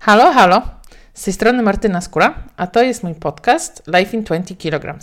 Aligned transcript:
Halo, 0.00 0.32
halo. 0.32 0.62
Z 1.14 1.24
tej 1.24 1.32
strony 1.32 1.62
Martyna 1.62 2.00
Skóra, 2.00 2.34
a 2.56 2.66
to 2.66 2.82
jest 2.82 3.02
mój 3.02 3.14
podcast 3.14 3.82
Life 3.86 4.16
in 4.16 4.24
20 4.24 4.54
kg. 4.54 4.98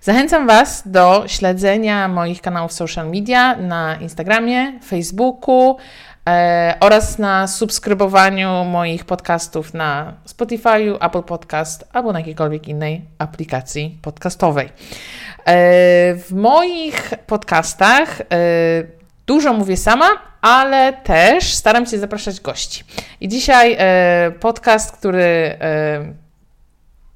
Zachęcam 0.00 0.46
Was 0.46 0.82
do 0.86 1.24
śledzenia 1.26 2.08
moich 2.08 2.40
kanałów 2.40 2.72
social 2.72 3.10
media 3.10 3.56
na 3.56 3.96
Instagramie, 3.96 4.80
Facebooku 4.84 5.76
e, 6.28 6.74
oraz 6.80 7.18
na 7.18 7.46
subskrybowaniu 7.46 8.64
moich 8.64 9.04
podcastów 9.04 9.74
na 9.74 10.12
Spotify, 10.24 10.98
Apple 11.00 11.22
Podcast 11.22 11.88
albo 11.92 12.12
na 12.12 12.18
jakiejkolwiek 12.18 12.68
innej 12.68 13.04
aplikacji 13.18 13.98
podcastowej. 14.02 14.66
E, 14.66 14.72
w 16.14 16.32
moich 16.32 17.12
podcastach 17.26 18.20
e, 18.20 18.24
dużo 19.32 19.52
mówię 19.52 19.76
sama, 19.76 20.08
ale 20.40 20.92
też 20.92 21.54
staram 21.54 21.86
się 21.86 21.98
zapraszać 21.98 22.40
gości. 22.40 22.84
I 23.20 23.28
dzisiaj 23.28 23.76
e, 23.78 24.32
podcast, 24.40 24.96
który 24.96 25.22
e, 25.22 26.14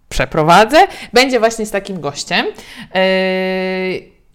przeprowadzę, 0.09 0.87
będzie 1.13 1.39
właśnie 1.41 1.67
z 1.67 1.71
takim 1.71 2.01
gościem. 2.01 2.47
E, 2.95 3.01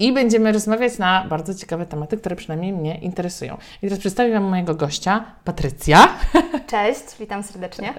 i 0.02 0.14
będziemy 0.14 0.52
rozmawiać 0.52 0.98
na 0.98 1.26
bardzo 1.30 1.56
ciekawe 1.56 1.86
tematy, 1.86 2.18
które 2.18 2.36
przynajmniej 2.36 2.74
mnie 2.74 2.98
interesują. 2.98 3.58
I 3.82 3.86
teraz 3.86 4.00
przedstawię 4.00 4.34
Wam 4.34 4.44
mojego 4.44 4.76
gościa, 4.76 5.26
Patrycja. 5.44 6.08
Cześć, 6.72 7.04
witam 7.20 7.44
serdecznie. 7.44 7.94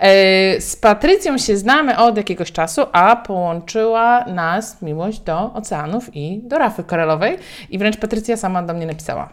E, 0.00 0.60
z 0.60 0.76
Patrycją 0.76 1.38
się 1.38 1.56
znamy 1.56 1.98
od 1.98 2.16
jakiegoś 2.16 2.52
czasu, 2.52 2.82
a 2.92 3.16
połączyła 3.16 4.24
nas 4.24 4.82
miłość 4.82 5.20
do 5.20 5.52
oceanów 5.54 6.16
i 6.16 6.40
do 6.42 6.58
rafy 6.58 6.84
korelowej. 6.84 7.38
I 7.70 7.78
wręcz 7.78 7.96
Patrycja 7.96 8.36
sama 8.36 8.62
do 8.62 8.74
mnie 8.74 8.86
napisała. 8.86 9.28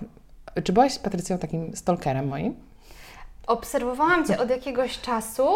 Czy 0.64 0.74
byłaś, 0.74 1.00
Patrycją, 1.00 1.38
takim 1.38 1.76
stalkerem 1.76 2.28
moim? 2.28 2.56
Obserwowałam 3.48 4.28
Cię 4.28 4.40
od 4.40 4.50
jakiegoś 4.50 5.02
czasu. 5.02 5.48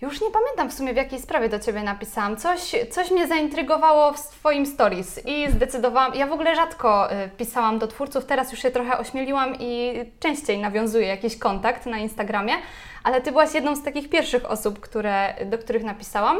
Już 0.00 0.20
nie 0.20 0.30
pamiętam 0.30 0.70
w 0.70 0.74
sumie 0.74 0.92
w 0.92 0.96
jakiej 0.96 1.20
sprawie 1.20 1.48
do 1.48 1.58
Ciebie 1.58 1.82
napisałam. 1.82 2.36
Coś, 2.36 2.74
coś 2.90 3.10
mnie 3.10 3.26
zaintrygowało 3.26 4.12
w 4.12 4.20
Twoim 4.20 4.66
stories 4.66 5.26
i 5.26 5.50
zdecydowałam. 5.50 6.14
Ja 6.14 6.26
w 6.26 6.32
ogóle 6.32 6.56
rzadko 6.56 7.12
y, 7.12 7.28
pisałam 7.28 7.78
do 7.78 7.86
twórców, 7.86 8.24
teraz 8.24 8.52
już 8.52 8.62
się 8.62 8.70
trochę 8.70 8.98
ośmieliłam 8.98 9.54
i 9.60 9.94
częściej 10.20 10.58
nawiązuję 10.58 11.06
jakiś 11.06 11.38
kontakt 11.38 11.86
na 11.86 11.98
Instagramie, 11.98 12.52
ale 13.04 13.20
Ty 13.20 13.30
byłaś 13.30 13.54
jedną 13.54 13.76
z 13.76 13.82
takich 13.82 14.10
pierwszych 14.10 14.50
osób, 14.50 14.80
które, 14.80 15.34
do 15.46 15.58
których 15.58 15.84
napisałam. 15.84 16.38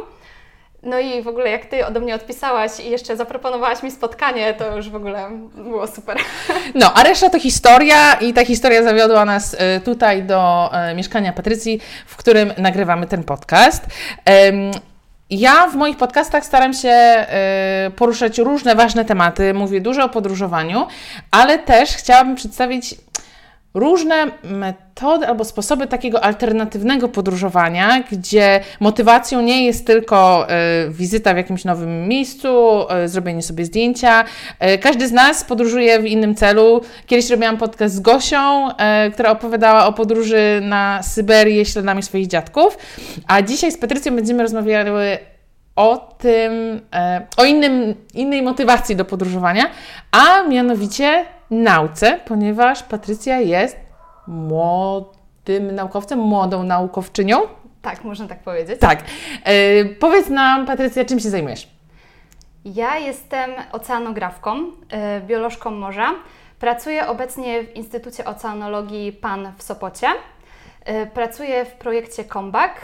No 0.83 0.99
i 0.99 1.23
w 1.23 1.29
ogóle 1.29 1.51
jak 1.51 1.67
Ty 1.67 1.87
ode 1.87 2.01
mnie 2.01 2.15
odpisałaś 2.15 2.81
i 2.81 2.91
jeszcze 2.91 3.17
zaproponowałaś 3.17 3.83
mi 3.83 3.91
spotkanie, 3.91 4.55
to 4.55 4.77
już 4.77 4.91
w 4.91 4.95
ogóle 4.95 5.31
było 5.55 5.87
super. 5.87 6.17
No, 6.75 6.93
a 6.95 7.03
reszta 7.03 7.31
to 7.31 7.39
historia 7.39 8.15
i 8.15 8.33
ta 8.33 8.45
historia 8.45 8.83
zawiodła 8.83 9.25
nas 9.25 9.57
e, 9.59 9.81
tutaj 9.81 10.23
do 10.23 10.71
e, 10.73 10.95
mieszkania 10.95 11.33
Patrycji, 11.33 11.81
w 12.07 12.17
którym 12.17 12.53
nagrywamy 12.59 13.07
ten 13.07 13.25
podcast. 13.25 13.87
Ja 15.31 15.67
w 15.67 15.77
moich 15.77 15.97
podcastach 15.97 16.45
staram 16.45 16.75
się 16.75 16.89
e, 16.89 17.91
poruszać 17.97 18.39
różne 18.39 18.75
ważne 18.75 19.05
tematy, 19.05 19.55
mówię 19.55 19.81
dużo 19.81 20.05
o 20.05 20.09
podróżowaniu, 20.09 20.87
ale 21.31 21.59
też 21.59 21.91
chciałabym 21.91 22.35
przedstawić 22.37 22.95
różne 23.75 24.27
metody 24.45 25.27
albo 25.27 25.45
sposoby 25.45 25.87
takiego 25.87 26.25
alternatywnego 26.25 27.09
podróżowania, 27.09 28.03
gdzie 28.13 28.61
motywacją 28.81 29.41
nie 29.41 29.67
jest 29.67 29.87
tylko 29.87 30.47
y, 30.87 30.91
wizyta 30.91 31.35
w 31.35 31.37
jakimś 31.37 31.65
nowym 31.65 32.09
miejscu, 32.09 32.83
y, 33.05 33.09
zrobienie 33.09 33.43
sobie 33.43 33.65
zdjęcia. 33.65 34.25
Y, 34.75 34.79
każdy 34.79 35.09
z 35.09 35.13
nas 35.13 35.45
podróżuje 35.45 36.01
w 36.01 36.07
innym 36.07 36.35
celu. 36.35 36.81
Kiedyś 37.07 37.31
robiłam 37.31 37.57
podcast 37.57 37.95
z 37.95 38.01
Gosią, 38.01 38.69
która 39.13 39.31
opowiadała 39.31 39.87
o 39.87 39.93
podróży 39.93 40.61
na 40.63 41.03
Syberię 41.03 41.65
śladami 41.65 42.03
swoich 42.03 42.27
dziadków, 42.27 42.79
a 43.27 43.43
dzisiaj 43.43 43.73
z 43.73 43.79
Patrycją 43.79 44.17
będziemy 44.17 44.43
rozmawiały 44.43 45.19
o 45.77 46.15
tym, 46.19 46.81
o 47.37 47.45
innym, 47.45 47.95
innej 48.15 48.43
motywacji 48.43 48.97
do 48.97 49.05
podróżowania, 49.05 49.71
a 50.13 50.43
mianowicie 50.43 51.25
nauce, 51.51 52.21
ponieważ 52.25 52.83
Patrycja 52.83 53.41
jest 53.41 53.77
młodym 54.27 55.75
naukowcem, 55.75 56.19
młodą 56.19 56.63
naukowczynią. 56.63 57.41
Tak, 57.83 58.05
można 58.05 58.29
tak 58.29 58.39
powiedzieć. 58.39 58.81
Tak. 58.81 59.05
E, 59.45 59.85
powiedz 59.85 60.29
nam, 60.29 60.67
Patrycja, 60.67 61.05
czym 61.05 61.21
się 61.21 61.31
zajmujesz? 61.31 61.69
Ja 62.65 62.99
jestem 62.99 63.51
oceanografką, 63.73 64.63
e, 64.91 65.21
biolożką 65.21 65.71
morza. 65.71 66.15
Pracuję 66.61 67.07
obecnie 67.07 67.65
w 67.65 67.77
Instytucie 67.77 68.25
Oceanologii 68.25 69.13
PAN 69.13 69.53
w 69.57 69.63
Sopocie. 69.63 70.07
E, 70.85 71.07
pracuję 71.07 71.65
w 71.65 71.73
projekcie 71.73 72.25
Comeback 72.25 72.75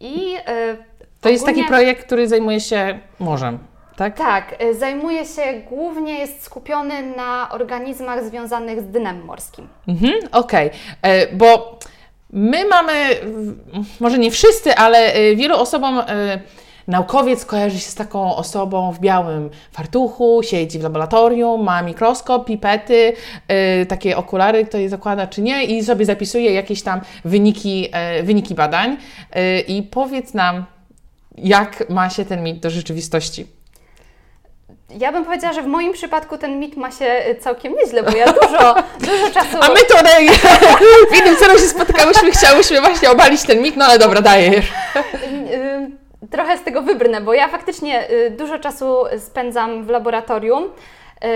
i 0.00 0.36
to 1.20 1.28
jest 1.28 1.46
taki 1.46 1.64
projekt, 1.64 2.06
który 2.06 2.28
zajmuje 2.28 2.60
się 2.60 2.98
morzem 3.20 3.58
tak? 3.96 4.18
Tak, 4.18 4.62
y, 4.62 4.74
zajmuje 4.74 5.24
się 5.24 5.42
głównie, 5.68 6.18
jest 6.18 6.42
skupiony 6.42 7.02
na 7.16 7.48
organizmach 7.52 8.24
związanych 8.24 8.80
z 8.80 8.84
dnem 8.84 9.24
morskim. 9.24 9.68
Mhm, 9.88 10.12
Okej, 10.32 10.66
okay. 10.66 10.80
E, 11.02 11.36
bo 11.36 11.78
my 12.30 12.64
mamy, 12.68 12.92
może 14.00 14.18
nie 14.18 14.30
wszyscy, 14.30 14.74
ale 14.74 14.98
e, 14.98 15.36
wielu 15.36 15.56
osobom 15.56 15.98
e, 15.98 16.40
naukowiec 16.88 17.44
kojarzy 17.44 17.78
się 17.78 17.90
z 17.90 17.94
taką 17.94 18.36
osobą 18.36 18.92
w 18.92 19.00
białym 19.00 19.50
fartuchu, 19.72 20.40
siedzi 20.42 20.78
w 20.78 20.82
laboratorium, 20.82 21.62
ma 21.62 21.82
mikroskop, 21.82 22.46
pipety, 22.46 23.12
takie 23.88 24.16
okulary, 24.16 24.64
kto 24.64 24.78
je 24.78 24.88
zakłada 24.88 25.26
czy 25.26 25.42
nie 25.42 25.64
i 25.64 25.84
sobie 25.84 26.04
zapisuje 26.04 26.52
jakieś 26.52 26.82
tam 26.82 27.00
wyniki, 27.24 27.88
wyniki 28.22 28.54
badań. 28.54 28.96
I 29.68 29.82
powiedz 29.82 30.34
nam, 30.34 30.64
jak 31.38 31.90
ma 31.90 32.10
się 32.10 32.24
ten 32.24 32.42
mit 32.42 32.60
do 32.60 32.70
rzeczywistości? 32.70 33.55
Ja 34.90 35.12
bym 35.12 35.24
powiedziała, 35.24 35.52
że 35.52 35.62
w 35.62 35.66
moim 35.66 35.92
przypadku 35.92 36.38
ten 36.38 36.60
mit 36.60 36.76
ma 36.76 36.90
się 36.90 37.22
y, 37.30 37.34
całkiem 37.34 37.74
nieźle, 37.74 38.02
bo 38.02 38.16
ja 38.16 38.26
dużo, 38.26 38.74
dużo 39.10 39.30
czasu... 39.34 39.56
A 39.60 39.68
my 39.68 39.80
tutaj 39.80 40.28
w 41.10 41.20
innym 41.20 41.36
celu 41.36 41.58
się 41.58 41.66
spotykałyśmy, 41.66 42.30
chciałyśmy 42.30 42.80
właśnie 42.80 43.10
obalić 43.10 43.42
ten 43.42 43.62
mit, 43.62 43.76
no 43.76 43.84
ale 43.84 43.98
dobra, 43.98 44.20
dajesz. 44.20 44.72
Y, 46.22 46.28
trochę 46.30 46.58
z 46.58 46.62
tego 46.62 46.82
wybrnę, 46.82 47.20
bo 47.20 47.34
ja 47.34 47.48
faktycznie 47.48 48.10
y, 48.10 48.30
dużo 48.30 48.58
czasu 48.58 49.04
spędzam 49.18 49.84
w 49.84 49.88
laboratorium. 49.88 50.64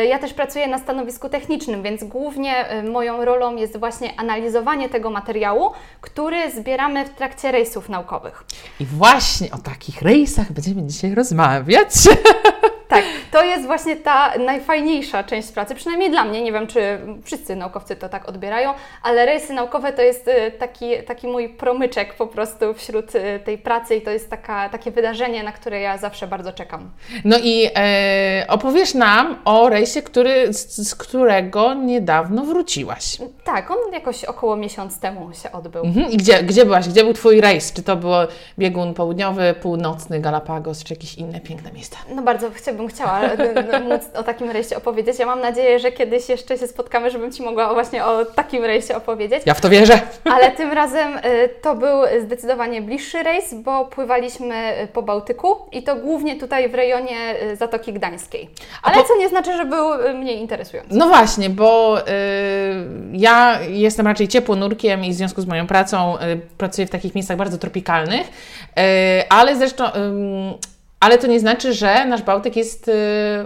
Ja 0.08 0.18
też 0.18 0.34
pracuję 0.34 0.68
na 0.68 0.78
stanowisku 0.78 1.28
technicznym, 1.28 1.82
więc 1.82 2.04
głównie 2.04 2.64
moją 2.90 3.24
rolą 3.24 3.56
jest 3.56 3.78
właśnie 3.78 4.20
analizowanie 4.20 4.88
tego 4.88 5.10
materiału, 5.10 5.70
który 6.00 6.50
zbieramy 6.50 7.04
w 7.04 7.10
trakcie 7.10 7.52
rejsów 7.52 7.88
naukowych. 7.88 8.44
I 8.80 8.86
właśnie 8.86 9.50
o 9.50 9.58
takich 9.58 10.02
rejsach 10.02 10.52
będziemy 10.52 10.82
dzisiaj 10.82 11.14
rozmawiać. 11.14 11.88
Tak, 12.90 13.04
to 13.30 13.44
jest 13.44 13.66
właśnie 13.66 13.96
ta 13.96 14.38
najfajniejsza 14.38 15.24
część 15.24 15.52
pracy, 15.52 15.74
przynajmniej 15.74 16.10
dla 16.10 16.24
mnie. 16.24 16.42
Nie 16.42 16.52
wiem, 16.52 16.66
czy 16.66 16.98
wszyscy 17.24 17.56
naukowcy 17.56 17.96
to 17.96 18.08
tak 18.08 18.28
odbierają, 18.28 18.74
ale 19.02 19.26
rejsy 19.26 19.52
naukowe 19.52 19.92
to 19.92 20.02
jest 20.02 20.28
y, 20.28 20.52
taki, 20.58 21.02
taki 21.06 21.26
mój 21.26 21.48
promyczek 21.48 22.14
po 22.14 22.26
prostu 22.26 22.74
wśród 22.74 23.14
y, 23.14 23.40
tej 23.44 23.58
pracy 23.58 23.96
i 23.96 24.02
to 24.02 24.10
jest 24.10 24.30
taka, 24.30 24.68
takie 24.68 24.90
wydarzenie, 24.90 25.42
na 25.42 25.52
które 25.52 25.80
ja 25.80 25.98
zawsze 25.98 26.26
bardzo 26.26 26.52
czekam. 26.52 26.90
No 27.24 27.38
i 27.42 27.68
e, 27.76 28.44
opowiesz 28.48 28.94
nam 28.94 29.36
o 29.44 29.68
rejsie, 29.68 30.02
który, 30.02 30.52
z, 30.52 30.88
z, 30.88 30.94
którego 30.94 31.74
niedawno 31.74 32.44
wróciłaś. 32.44 33.18
Tak, 33.44 33.70
on 33.70 33.92
jakoś 33.92 34.24
około 34.24 34.56
miesiąc 34.56 35.00
temu 35.00 35.30
się 35.42 35.52
odbył. 35.52 35.84
Mhm. 35.84 36.10
I 36.10 36.16
gdzie, 36.16 36.42
gdzie 36.42 36.64
byłaś? 36.64 36.88
Gdzie 36.88 37.04
był 37.04 37.12
Twój 37.12 37.40
rejs? 37.40 37.72
Czy 37.72 37.82
to 37.82 37.96
było 37.96 38.18
biegun 38.58 38.94
południowy, 38.94 39.54
północny, 39.62 40.20
Galapagos, 40.20 40.84
czy 40.84 40.94
jakieś 40.94 41.14
inne 41.14 41.40
piękne 41.40 41.72
miejsca? 41.72 41.96
No 42.14 42.22
bardzo 42.22 42.50
chciałabym 42.50 42.79
bym 42.80 42.88
chciała 42.88 43.20
móc 43.84 44.02
o 44.14 44.22
takim 44.22 44.50
rejsie 44.50 44.76
opowiedzieć. 44.76 45.18
Ja 45.18 45.26
mam 45.26 45.40
nadzieję, 45.40 45.78
że 45.78 45.92
kiedyś 45.92 46.28
jeszcze 46.28 46.58
się 46.58 46.66
spotkamy, 46.66 47.10
żebym 47.10 47.32
Ci 47.32 47.42
mogła 47.42 47.74
właśnie 47.74 48.04
o 48.04 48.24
takim 48.24 48.64
rejsie 48.64 48.96
opowiedzieć. 48.96 49.42
Ja 49.46 49.54
w 49.54 49.60
to 49.60 49.70
wierzę. 49.70 50.00
Ale 50.24 50.50
tym 50.50 50.72
razem 50.72 51.16
y, 51.16 51.48
to 51.62 51.74
był 51.74 52.00
zdecydowanie 52.22 52.82
bliższy 52.82 53.22
rejs, 53.22 53.54
bo 53.54 53.84
pływaliśmy 53.84 54.82
y, 54.82 54.86
po 54.86 55.02
Bałtyku 55.02 55.56
i 55.72 55.82
to 55.82 55.96
głównie 55.96 56.36
tutaj 56.36 56.68
w 56.68 56.74
rejonie 56.74 57.42
y, 57.42 57.56
Zatoki 57.56 57.92
Gdańskiej. 57.92 58.50
Ale 58.82 58.96
po... 58.96 59.02
co 59.02 59.16
nie 59.16 59.28
znaczy, 59.28 59.56
że 59.56 59.64
był 59.64 59.88
mniej 60.14 60.40
interesujący. 60.40 60.96
No 60.96 61.08
właśnie, 61.08 61.50
bo 61.50 61.98
ja 63.12 63.60
jestem 63.68 64.06
raczej 64.06 64.28
ciepłonurkiem 64.28 65.04
i 65.04 65.10
w 65.10 65.14
związku 65.14 65.40
z 65.40 65.46
moją 65.46 65.66
pracą 65.66 66.16
pracuję 66.58 66.86
w 66.86 66.90
takich 66.90 67.14
miejscach 67.14 67.36
bardzo 67.36 67.58
tropikalnych, 67.58 68.28
ale 69.28 69.56
zresztą 69.56 69.84
ale 71.00 71.18
to 71.18 71.26
nie 71.26 71.40
znaczy, 71.40 71.72
że 71.74 72.06
nasz 72.06 72.22
Bałtyk 72.22 72.56
jest 72.56 72.88
y, 72.88 72.92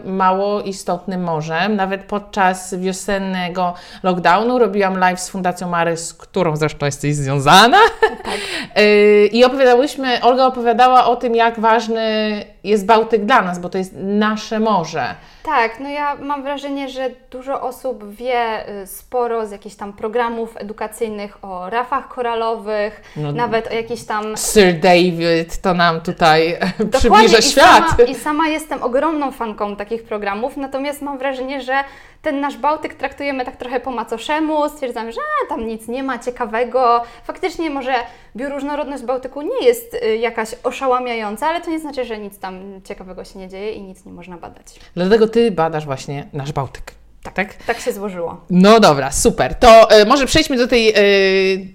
mało 0.05 0.61
istotnym 0.61 1.23
morzem. 1.23 1.77
Nawet 1.77 2.03
podczas 2.03 2.75
wiosennego 2.75 3.75
lockdownu 4.03 4.59
robiłam 4.59 4.99
live 4.99 5.21
z 5.21 5.29
Fundacją 5.29 5.69
Mary, 5.69 5.97
z 5.97 6.15
którą 6.15 6.57
zresztą 6.57 6.87
jesteś 6.87 7.15
związana. 7.15 7.79
Tak, 8.01 8.39
Y, 8.79 9.29
I 9.33 9.45
opowiadałyśmy, 9.45 10.23
Olga 10.23 10.47
opowiadała 10.47 11.07
o 11.07 11.17
tym, 11.17 11.35
jak 11.35 11.61
ważny 11.61 12.45
jest 12.65 12.87
Bałtyk 12.87 13.25
dla 13.25 13.43
nas, 13.43 13.59
bo 13.59 13.69
to 13.69 13.79
jest 13.79 13.93
nasze 13.97 14.61
morze. 14.61 15.15
Tak, 15.43 15.81
no 15.81 15.89
ja 15.89 16.15
mam 16.15 16.43
wrażenie, 16.43 16.89
że 16.89 17.11
dużo 17.31 17.61
osób 17.63 18.15
wie 18.15 18.69
y, 18.83 18.87
sporo 18.87 19.47
z 19.47 19.51
jakichś 19.51 19.77
tam 19.77 19.93
programów 19.93 20.57
edukacyjnych 20.57 21.45
o 21.45 21.71
rafach 21.71 22.09
koralowych, 22.09 23.03
No. 23.17 23.33
nawet 23.33 23.67
o 23.71 23.75
jakichś 23.75 24.03
tam 24.03 24.37
Sir 24.37 24.81
David 24.81 25.61
to 25.61 25.75
nam 25.75 26.01
tutaj 26.01 26.59
Dokładnie, 26.79 26.99
przybliża 26.99 27.39
i 27.39 27.43
świat. 27.43 27.85
Sama, 27.91 28.03
I 28.09 28.15
sama 28.15 28.49
jestem 28.49 28.83
ogromną 28.83 29.31
fanką 29.33 29.77
takich 29.77 30.03
programów, 30.05 30.57
natomiast 30.57 31.03
mam 31.03 31.19
wrażenie, 31.19 31.63
że 31.63 31.75
ten 32.25 32.41
nasz 32.41 32.57
Bałtyk 32.57 32.95
traktujemy 32.95 33.45
tak 33.45 33.57
trochę 33.57 33.81
po 33.81 33.91
macoszemu, 33.91 34.69
stwierdzamy, 34.69 35.13
że 35.13 35.21
a, 35.21 35.49
tam 35.49 35.67
nic 35.67 35.89
nie 35.89 36.03
ma 36.03 36.19
ciekawego. 36.19 37.03
Faktycznie 37.25 37.71
może 37.71 37.95
bioróżnorodność 38.37 39.03
Bałtyku 39.03 39.43
nie 39.43 39.67
jest 39.67 39.95
y, 39.95 40.17
jakaś 40.17 40.49
oszałamiająca, 40.63 41.47
ale 41.47 41.61
to 41.61 41.71
nie 41.71 41.81
znaczy, 41.81 42.05
że 42.05 42.19
nic 42.19 42.39
tam 42.39 42.81
ciekawego 42.85 43.25
się 43.25 43.39
nie 43.39 43.49
dzieje 43.49 43.73
i 43.73 43.83
nic 43.83 44.05
nie 44.05 44.13
można 44.13 44.37
badać. 44.37 44.67
Dlatego 44.95 45.29
Ty 45.29 45.51
badasz 45.51 45.85
właśnie 45.85 46.29
nasz 46.33 46.53
Bałtyk. 46.53 46.93
Tak. 47.35 47.55
Tak 47.55 47.81
się 47.81 47.93
złożyło. 47.93 48.41
No 48.51 48.81
dobra, 48.81 49.13
super. 49.13 49.55
To 49.55 49.91
e, 49.91 50.05
może 50.05 50.27
przejdźmy 50.27 50.57
do 50.57 50.69
tej, 50.69 50.89
e, 50.89 50.95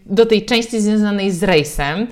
do 0.05 0.25
tej 0.25 0.45
części 0.45 0.81
związanej 0.81 1.31
z 1.31 1.43
rejsem. 1.43 2.07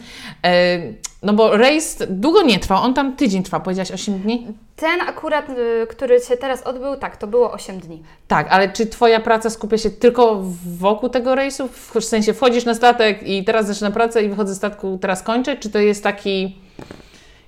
E, 0.45 0.79
no 1.23 1.33
bo 1.33 1.57
rejs 1.57 1.97
długo 2.09 2.41
nie 2.41 2.59
trwał, 2.59 2.83
on 2.83 2.93
tam 2.93 3.15
tydzień 3.15 3.43
trwał, 3.43 3.61
powiedziałaś 3.61 3.91
8 3.91 4.19
dni? 4.19 4.47
Ten 4.75 5.01
akurat, 5.01 5.49
y, 5.49 5.87
który 5.89 6.19
się 6.19 6.37
teraz 6.37 6.63
odbył, 6.63 6.95
tak, 6.95 7.17
to 7.17 7.27
było 7.27 7.51
8 7.51 7.79
dni. 7.79 8.03
Tak, 8.27 8.47
ale 8.49 8.69
czy 8.69 8.87
Twoja 8.87 9.19
praca 9.19 9.49
skupia 9.49 9.77
się 9.77 9.89
tylko 9.89 10.43
wokół 10.77 11.09
tego 11.09 11.35
rejsu? 11.35 11.67
W 11.67 12.03
sensie 12.03 12.33
wchodzisz 12.33 12.65
na 12.65 12.73
statek 12.73 13.23
i 13.23 13.43
teraz 13.43 13.67
zaczynam 13.67 13.93
pracę 13.93 14.23
i 14.23 14.29
wychodzę 14.29 14.53
z 14.53 14.57
statku, 14.57 14.97
teraz 15.01 15.23
kończę? 15.23 15.57
Czy 15.57 15.69
to 15.69 15.79
jest 15.79 16.03
taki 16.03 16.55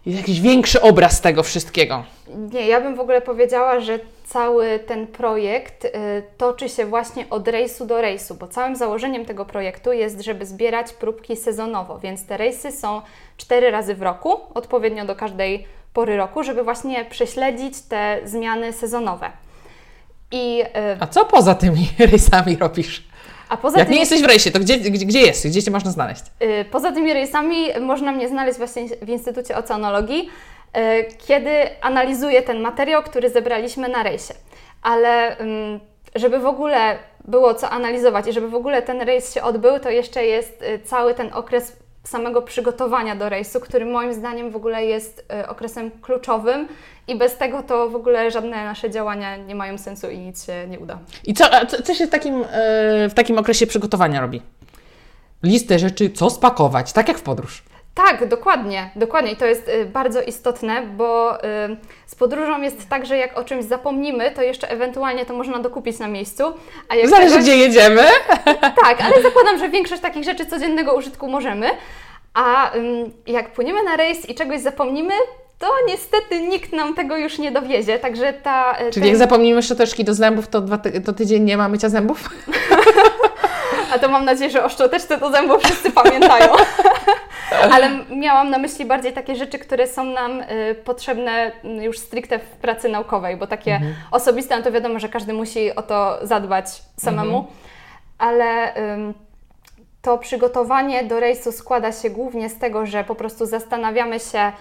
jakiś 0.05 0.41
większy 0.41 0.81
obraz 0.81 1.21
tego 1.21 1.43
wszystkiego? 1.43 2.03
Nie, 2.53 2.67
ja 2.67 2.81
bym 2.81 2.95
w 2.95 2.99
ogóle 2.99 3.21
powiedziała, 3.21 3.79
że 3.79 3.99
cały 4.25 4.79
ten 4.79 5.07
projekt 5.07 5.85
y, 5.85 5.89
toczy 6.37 6.69
się 6.69 6.85
właśnie 6.85 7.29
od 7.29 7.47
rejsu 7.47 7.85
do 7.85 8.01
rejsu, 8.01 8.35
bo 8.35 8.47
całym 8.47 8.75
założeniem 8.75 9.25
tego 9.25 9.45
projektu 9.45 9.93
jest, 9.93 10.21
żeby 10.21 10.45
zbierać 10.45 10.93
próbki 10.93 11.37
sezonowo, 11.37 11.99
więc 11.99 12.25
te 12.25 12.37
rejsy 12.37 12.71
są 12.71 13.01
cztery 13.37 13.71
razy 13.71 13.95
w 13.95 14.01
roku, 14.01 14.37
odpowiednio 14.53 15.05
do 15.05 15.15
każdej 15.15 15.67
pory 15.93 16.17
roku, 16.17 16.43
żeby 16.43 16.63
właśnie 16.63 17.05
prześledzić 17.05 17.81
te 17.81 18.19
zmiany 18.25 18.73
sezonowe. 18.73 19.31
I, 20.31 20.61
y, 20.61 20.97
A 20.99 21.07
co 21.07 21.25
poza 21.25 21.55
tymi 21.55 21.89
rejsami 22.11 22.55
robisz? 22.55 23.08
A 23.49 23.57
poza 23.57 23.79
Jak 23.79 23.87
tym, 23.87 23.93
nie 23.93 23.99
jesteś 23.99 24.21
w 24.21 24.25
rejsie, 24.25 24.51
to 24.51 24.59
gdzie, 24.59 24.77
gdzie, 24.77 25.05
gdzie 25.05 25.19
jesteś? 25.21 25.51
Gdzie 25.51 25.63
Cię 25.63 25.71
można 25.71 25.91
znaleźć? 25.91 26.21
Y, 26.41 26.65
Poza 26.71 26.91
tymi 26.91 27.13
rejsami 27.13 27.67
można 27.81 28.11
mnie 28.11 28.29
znaleźć 28.29 28.57
właśnie 28.57 28.87
w 29.01 29.09
Instytucie 29.09 29.57
Oceanologii, 29.57 30.29
y, 30.77 30.79
kiedy 31.27 31.51
analizuję 31.81 32.41
ten 32.41 32.61
materiał, 32.61 33.03
który 33.03 33.29
zebraliśmy 33.29 33.89
na 33.89 34.03
rejsie. 34.03 34.33
Ale 34.81 35.39
ym, 35.39 35.79
żeby 36.15 36.39
w 36.39 36.45
ogóle 36.45 36.97
było 37.25 37.53
co 37.53 37.69
analizować 37.69 38.27
i 38.27 38.33
żeby 38.33 38.49
w 38.49 38.55
ogóle 38.55 38.81
ten 38.81 39.01
rejs 39.01 39.33
się 39.33 39.41
odbył, 39.43 39.79
to 39.79 39.89
jeszcze 39.89 40.25
jest 40.25 40.61
y, 40.61 40.79
cały 40.85 41.13
ten 41.13 41.33
okres 41.33 41.73
samego 42.09 42.41
przygotowania 42.41 43.15
do 43.15 43.29
rejsu, 43.29 43.59
który 43.59 43.85
moim 43.85 44.13
zdaniem 44.13 44.51
w 44.51 44.55
ogóle 44.55 44.85
jest 44.85 45.25
y, 45.43 45.47
okresem 45.47 45.91
kluczowym 46.01 46.67
i 47.07 47.15
bez 47.15 47.37
tego 47.37 47.63
to 47.63 47.89
w 47.89 47.95
ogóle 47.95 48.31
żadne 48.31 48.63
nasze 48.63 48.89
działania 48.89 49.37
nie 49.37 49.55
mają 49.55 49.77
sensu 49.77 50.09
i 50.09 50.17
nic 50.17 50.45
się 50.45 50.67
nie 50.67 50.79
uda. 50.79 50.99
I 51.23 51.33
co, 51.33 51.45
co, 51.83 51.93
się 51.93 52.07
w 52.07 52.09
takim, 52.09 52.43
e, 52.43 53.09
w 53.09 53.13
takim 53.13 53.37
okresie 53.37 53.67
przygotowania 53.67 54.21
robi? 54.21 54.41
Listę 55.43 55.79
rzeczy, 55.79 56.09
co 56.09 56.29
spakować, 56.29 56.93
tak 56.93 57.07
jak 57.07 57.17
w 57.17 57.21
podróż. 57.21 57.63
Tak, 58.07 58.27
dokładnie, 58.27 58.89
dokładnie. 58.95 59.31
I 59.31 59.35
to 59.35 59.45
jest 59.45 59.67
y, 59.67 59.85
bardzo 59.85 60.21
istotne, 60.21 60.81
bo 60.81 61.35
y, 61.37 61.39
z 62.05 62.15
podróżą 62.15 62.61
jest 62.61 62.89
tak, 62.89 63.05
że 63.05 63.17
jak 63.17 63.37
o 63.39 63.43
czymś 63.43 63.65
zapomnimy, 63.65 64.31
to 64.31 64.41
jeszcze 64.41 64.69
ewentualnie 64.69 65.25
to 65.25 65.33
można 65.33 65.59
dokupić 65.59 65.99
na 65.99 66.07
miejscu. 66.07 66.43
A 66.89 66.95
jak 66.95 67.09
Zależy, 67.09 67.29
czegoś- 67.35 67.43
gdzie 67.43 67.57
jedziemy. 67.57 68.01
Tak, 68.83 69.01
ale 69.01 69.21
zakładam, 69.23 69.57
że 69.59 69.69
większość 69.69 70.01
takich 70.01 70.23
rzeczy 70.23 70.45
codziennego 70.45 70.93
użytku 70.95 71.27
możemy. 71.27 71.69
A 72.33 72.71
jak 73.27 73.51
płyniemy 73.51 73.83
na 73.83 73.95
rejs 73.95 74.29
i 74.29 74.35
czegoś 74.35 74.59
zapomnimy, 74.61 75.13
to 75.59 75.67
niestety 75.87 76.41
nikt 76.41 76.73
nam 76.73 76.95
tego 76.95 77.17
już 77.17 77.37
nie 77.39 77.51
dowiezie. 77.51 77.99
Także 77.99 78.33
ta. 78.33 78.73
y, 78.73 78.77
Czyli 78.77 78.93
ten- 78.93 79.07
jak 79.07 79.17
zapomnimy 79.17 79.61
szczoteczki 79.61 80.03
do 80.03 80.13
zębów, 80.13 80.47
to, 80.47 80.61
ty- 80.77 81.01
to 81.01 81.13
tydzień 81.13 81.43
nie 81.43 81.57
ma 81.57 81.69
mycia 81.69 81.89
zębów? 81.89 82.19
A 83.93 83.99
to 83.99 84.09
mam 84.09 84.25
nadzieję, 84.25 84.49
że 84.49 84.63
o 84.63 84.69
szczoteczce 84.69 85.17
do 85.17 85.31
zębów 85.31 85.63
wszyscy 85.63 85.91
pamiętają. 85.91 86.53
Ale 87.73 87.89
miałam 88.09 88.49
na 88.49 88.57
myśli 88.57 88.85
bardziej 88.85 89.13
takie 89.13 89.35
rzeczy, 89.35 89.59
które 89.59 89.87
są 89.87 90.03
nam 90.03 90.41
y, 90.41 90.75
potrzebne 90.85 91.51
y, 91.65 91.83
już 91.83 91.99
stricte 91.99 92.39
w 92.39 92.49
pracy 92.49 92.89
naukowej, 92.89 93.37
bo 93.37 93.47
takie 93.47 93.81
osobiste, 94.11 94.57
no 94.57 94.63
to 94.63 94.71
wiadomo, 94.71 94.99
że 94.99 95.09
każdy 95.09 95.33
musi 95.33 95.75
o 95.75 95.81
to 95.81 96.19
zadbać 96.21 96.65
samemu. 96.97 97.47
Ale 98.17 98.75
ym, 98.93 99.13
to 100.01 100.17
przygotowanie 100.17 101.03
do 101.03 101.19
rejsu 101.19 101.51
składa 101.51 101.91
się 101.91 102.09
głównie 102.09 102.49
z 102.49 102.59
tego, 102.59 102.85
że 102.85 103.03
po 103.03 103.15
prostu 103.15 103.45
zastanawiamy 103.45 104.19
się, 104.19 104.51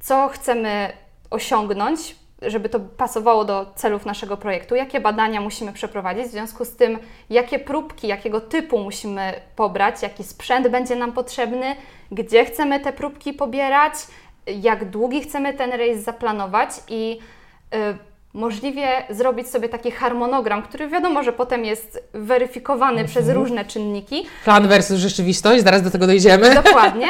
co 0.00 0.28
chcemy 0.28 0.92
osiągnąć, 1.30 2.16
żeby 2.42 2.68
to 2.68 2.80
pasowało 2.80 3.44
do 3.44 3.66
celów 3.74 4.06
naszego 4.06 4.36
projektu, 4.36 4.74
jakie 4.74 5.00
badania 5.00 5.40
musimy 5.40 5.72
przeprowadzić, 5.72 6.26
w 6.26 6.30
związku 6.30 6.64
z 6.64 6.76
tym, 6.76 6.98
jakie 7.30 7.58
próbki, 7.58 8.08
jakiego 8.08 8.40
typu 8.40 8.78
musimy 8.78 9.32
pobrać, 9.56 10.02
jaki 10.02 10.24
sprzęt 10.24 10.68
będzie 10.68 10.96
nam 10.96 11.12
potrzebny, 11.12 11.76
gdzie 12.12 12.44
chcemy 12.44 12.80
te 12.80 12.92
próbki 12.92 13.32
pobierać, 13.32 13.94
jak 14.46 14.90
długi 14.90 15.20
chcemy 15.20 15.54
ten 15.54 15.72
rejs 15.72 16.04
zaplanować 16.04 16.70
i 16.88 17.18
y, 17.74 17.78
możliwie 18.34 18.88
zrobić 19.10 19.48
sobie 19.48 19.68
taki 19.68 19.90
harmonogram, 19.90 20.62
który 20.62 20.88
wiadomo, 20.88 21.22
że 21.22 21.32
potem 21.32 21.64
jest 21.64 22.08
weryfikowany 22.12 23.04
przez 23.04 23.28
różne 23.28 23.64
czynniki, 23.64 24.26
Plan 24.44 24.68
versus 24.68 24.98
rzeczywistość, 24.98 25.64
zaraz 25.64 25.82
do 25.82 25.90
tego 25.90 26.06
dojdziemy. 26.06 26.54
Dokładnie, 26.54 27.06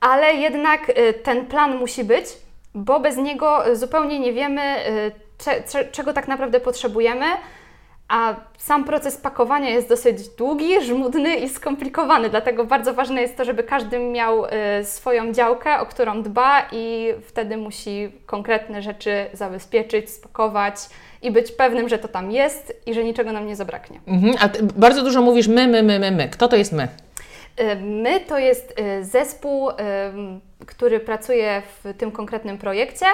ale 0.00 0.34
jednak 0.34 0.88
y, 0.88 1.12
ten 1.12 1.46
plan 1.46 1.76
musi 1.76 2.04
być, 2.04 2.24
bo 2.78 3.00
bez 3.00 3.16
niego 3.16 3.62
zupełnie 3.72 4.20
nie 4.20 4.32
wiemy, 4.32 4.62
y, 4.88 5.12
cze, 5.38 5.62
cze, 5.62 5.84
czego 5.84 6.12
tak 6.12 6.28
naprawdę 6.28 6.60
potrzebujemy, 6.60 7.26
a 8.08 8.34
sam 8.58 8.84
proces 8.84 9.16
pakowania 9.16 9.70
jest 9.70 9.88
dosyć 9.88 10.28
długi, 10.28 10.80
żmudny 10.86 11.36
i 11.36 11.48
skomplikowany, 11.48 12.30
dlatego 12.30 12.64
bardzo 12.64 12.94
ważne 12.94 13.22
jest 13.22 13.36
to, 13.36 13.44
żeby 13.44 13.62
każdy 13.62 13.98
miał 13.98 14.44
y, 14.44 14.48
swoją 14.84 15.32
działkę, 15.32 15.80
o 15.80 15.86
którą 15.86 16.22
dba 16.22 16.62
i 16.72 17.14
wtedy 17.26 17.56
musi 17.56 18.12
konkretne 18.26 18.82
rzeczy 18.82 19.26
zabezpieczyć, 19.32 20.10
spakować 20.10 20.74
i 21.22 21.30
być 21.30 21.52
pewnym, 21.52 21.88
że 21.88 21.98
to 21.98 22.08
tam 22.08 22.30
jest 22.30 22.82
i 22.86 22.94
że 22.94 23.04
niczego 23.04 23.32
nam 23.32 23.46
nie 23.46 23.56
zabraknie. 23.56 24.00
Mhm, 24.06 24.34
a 24.40 24.48
bardzo 24.78 25.02
dużo 25.02 25.22
mówisz 25.22 25.48
my, 25.48 25.68
my, 25.68 25.82
my, 25.82 25.98
my, 25.98 26.10
my. 26.10 26.28
Kto 26.28 26.48
to 26.48 26.56
jest 26.56 26.72
my? 26.72 26.88
Y, 27.60 27.76
My 27.80 28.20
to 28.20 28.38
jest 28.38 28.80
y, 28.80 29.04
zespół, 29.04 29.70
ym, 29.70 30.40
który 30.66 31.00
pracuje 31.00 31.62
w 31.84 31.94
tym 31.98 32.12
konkretnym 32.12 32.58
projekcie. 32.58 33.06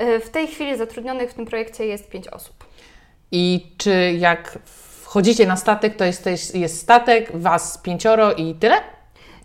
Y, 0.00 0.20
W 0.20 0.30
tej 0.30 0.46
chwili 0.46 0.76
zatrudnionych 0.76 1.30
w 1.30 1.34
tym 1.34 1.46
projekcie 1.46 1.86
jest 1.86 2.10
pięć 2.10 2.28
osób. 2.28 2.64
I 3.32 3.72
czy 3.78 4.12
jak 4.18 4.58
wchodzicie 4.64 5.46
na 5.46 5.56
statek, 5.56 5.96
to 5.96 6.04
jest, 6.04 6.54
jest, 6.54 6.80
statek, 6.80 7.36
was 7.36 7.78
pięcioro 7.78 8.32
i 8.32 8.54
tyle? 8.54 8.76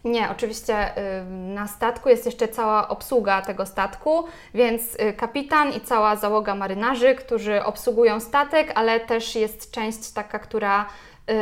Nie, 0.03 0.29
oczywiście 0.31 0.97
y, 0.97 1.25
na 1.29 1.67
statku 1.67 2.09
jest 2.09 2.25
jeszcze 2.25 2.47
cała 2.47 2.87
obsługa 2.87 3.41
tego 3.41 3.65
statku, 3.65 4.23
więc 4.53 4.95
y, 4.95 5.13
kapitan 5.13 5.73
i 5.73 5.81
cała 5.81 6.15
załoga 6.15 6.55
marynarzy, 6.55 7.15
którzy 7.15 7.63
obsługują 7.63 8.19
statek, 8.19 8.71
ale 8.75 8.99
też 8.99 9.35
jest 9.35 9.71
część 9.71 10.11
taka, 10.11 10.39
która 10.39 10.85
y, 11.29 11.33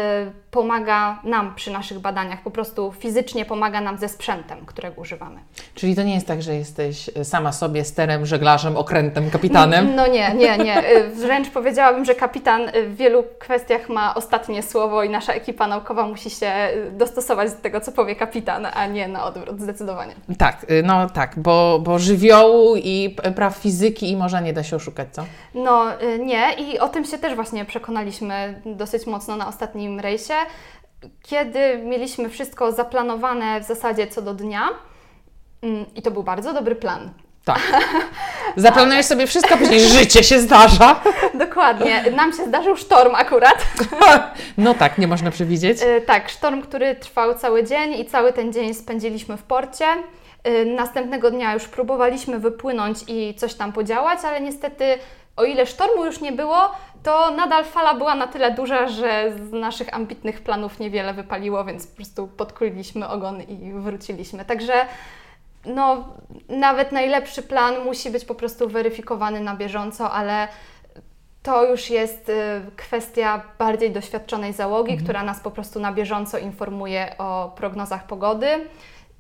pomaga 0.55 1.19
nam 1.23 1.55
przy 1.55 1.71
naszych 1.71 1.99
badaniach, 1.99 2.41
po 2.41 2.51
prostu 2.51 2.91
fizycznie 2.99 3.45
pomaga 3.45 3.81
nam 3.81 3.97
ze 3.97 4.09
sprzętem, 4.09 4.65
którego 4.65 5.01
używamy. 5.01 5.39
Czyli 5.73 5.95
to 5.95 6.03
nie 6.03 6.15
jest 6.15 6.27
tak, 6.27 6.41
że 6.41 6.55
jesteś 6.55 7.09
sama 7.23 7.51
sobie 7.51 7.83
sterem, 7.83 8.25
żeglarzem, 8.25 8.77
okrętem, 8.77 9.29
kapitanem. 9.29 9.95
No 9.95 10.07
nie, 10.07 10.33
nie, 10.33 10.57
nie. 10.57 10.89
Y, 10.95 11.09
Wręcz 11.09 11.49
powiedziałabym, 11.49 12.05
że 12.05 12.15
kapitan 12.15 12.61
y, 12.69 12.89
w 12.89 12.95
wielu 12.95 13.23
kwestiach 13.39 13.89
ma 13.89 14.15
ostatnie 14.15 14.63
słowo 14.63 15.03
i 15.03 15.09
nasza 15.09 15.33
ekipa 15.33 15.67
naukowa 15.67 16.07
musi 16.07 16.29
się 16.29 16.51
dostosować 16.91 17.51
do 17.51 17.57
tego, 17.57 17.81
co 17.81 17.91
powie 17.91 18.15
kapitan, 18.15 18.67
a 18.73 18.87
nie 18.87 19.07
na 19.07 19.25
odwrót, 19.25 19.61
zdecydowanie. 19.61 20.13
Tak, 20.37 20.65
no 20.83 21.09
tak, 21.09 21.33
bo, 21.37 21.79
bo 21.83 21.99
żywiołu 21.99 22.75
i 22.75 23.15
praw 23.35 23.55
fizyki 23.55 24.11
i 24.11 24.15
morza 24.17 24.39
nie 24.39 24.53
da 24.53 24.63
się 24.63 24.75
oszukać, 24.75 25.07
co? 25.11 25.25
No 25.55 25.85
nie 26.19 26.53
i 26.53 26.79
o 26.79 26.89
tym 26.89 27.05
się 27.05 27.17
też 27.17 27.35
właśnie 27.35 27.65
przekonaliśmy 27.65 28.61
dosyć 28.65 29.07
mocno 29.07 29.35
na 29.35 29.47
ostatnim 29.47 29.99
rejsie, 29.99 30.33
kiedy 31.23 31.77
mieliśmy 31.77 32.29
wszystko 32.29 32.71
zaplanowane 32.71 33.61
w 33.61 33.63
zasadzie 33.63 34.07
co 34.07 34.21
do 34.21 34.33
dnia 34.33 34.69
mm, 35.61 35.85
i 35.95 36.01
to 36.01 36.11
był 36.11 36.23
bardzo 36.23 36.53
dobry 36.53 36.75
plan. 36.75 37.09
Tak. 37.45 37.61
Zaplanujesz 38.55 39.05
sobie 39.05 39.27
wszystko, 39.27 39.57
później 39.57 39.79
życie 39.99 40.23
się 40.23 40.39
zdarza. 40.39 41.01
Dokładnie. 41.45 42.03
Nam 42.11 42.33
się 42.33 42.45
zdarzył 42.45 42.77
sztorm 42.77 43.15
akurat. 43.15 43.65
No 44.57 44.73
tak, 44.73 44.97
nie 44.97 45.07
można 45.07 45.31
przewidzieć. 45.31 45.81
Y, 45.81 46.01
tak, 46.01 46.29
sztorm, 46.29 46.61
który 46.61 46.95
trwał 46.95 47.35
cały 47.35 47.63
dzień 47.63 47.93
i 47.93 48.05
cały 48.05 48.33
ten 48.33 48.53
dzień 48.53 48.73
spędziliśmy 48.73 49.37
w 49.37 49.43
porcie. 49.43 49.85
Y, 50.47 50.65
Następnego 50.65 51.31
dnia 51.31 51.53
już 51.53 51.67
próbowaliśmy 51.67 52.39
wypłynąć 52.39 52.97
i 53.07 53.35
coś 53.35 53.53
tam 53.53 53.73
podziałać, 53.73 54.19
ale 54.23 54.41
niestety, 54.41 54.85
o 55.35 55.43
ile 55.43 55.65
sztormu 55.65 56.05
już 56.05 56.21
nie 56.21 56.31
było, 56.31 56.71
to 57.05 57.31
nadal 57.31 57.65
fala 57.65 57.93
była 57.93 58.15
na 58.15 58.27
tyle 58.27 58.51
duża, 58.51 58.87
że 58.87 59.31
z 59.31 59.51
naszych 59.51 59.93
ambitnych 59.93 60.41
planów 60.41 60.79
niewiele 60.79 61.13
wypaliło, 61.13 61.65
więc 61.65 61.87
po 61.87 61.95
prostu 61.95 62.27
podkuliliśmy 62.27 63.07
ogon 63.07 63.41
i 63.41 63.73
wróciliśmy. 63.73 64.45
Także 64.45 64.73
no, 65.65 66.05
nawet 66.49 66.91
najlepszy 66.91 67.43
plan 67.43 67.83
musi 67.83 68.11
być 68.11 68.25
po 68.25 68.35
prostu 68.35 68.69
weryfikowany 68.69 69.39
na 69.39 69.55
bieżąco, 69.55 70.11
ale 70.11 70.47
to 71.43 71.65
już 71.65 71.89
jest 71.89 72.29
y, 72.29 72.33
kwestia 72.75 73.41
bardziej 73.59 73.91
doświadczonej 73.91 74.53
załogi, 74.53 74.97
która 74.97 75.23
nas 75.23 75.39
po 75.39 75.51
prostu 75.51 75.79
na 75.79 75.91
bieżąco 75.91 76.37
informuje 76.37 77.15
o 77.17 77.53
prognozach 77.55 78.07
pogody 78.07 78.47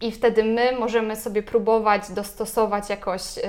i 0.01 0.11
wtedy 0.11 0.43
my 0.43 0.71
możemy 0.79 1.15
sobie 1.15 1.43
próbować 1.43 2.11
dostosować 2.11 2.89
jakoś 2.89 3.37
y, 3.37 3.41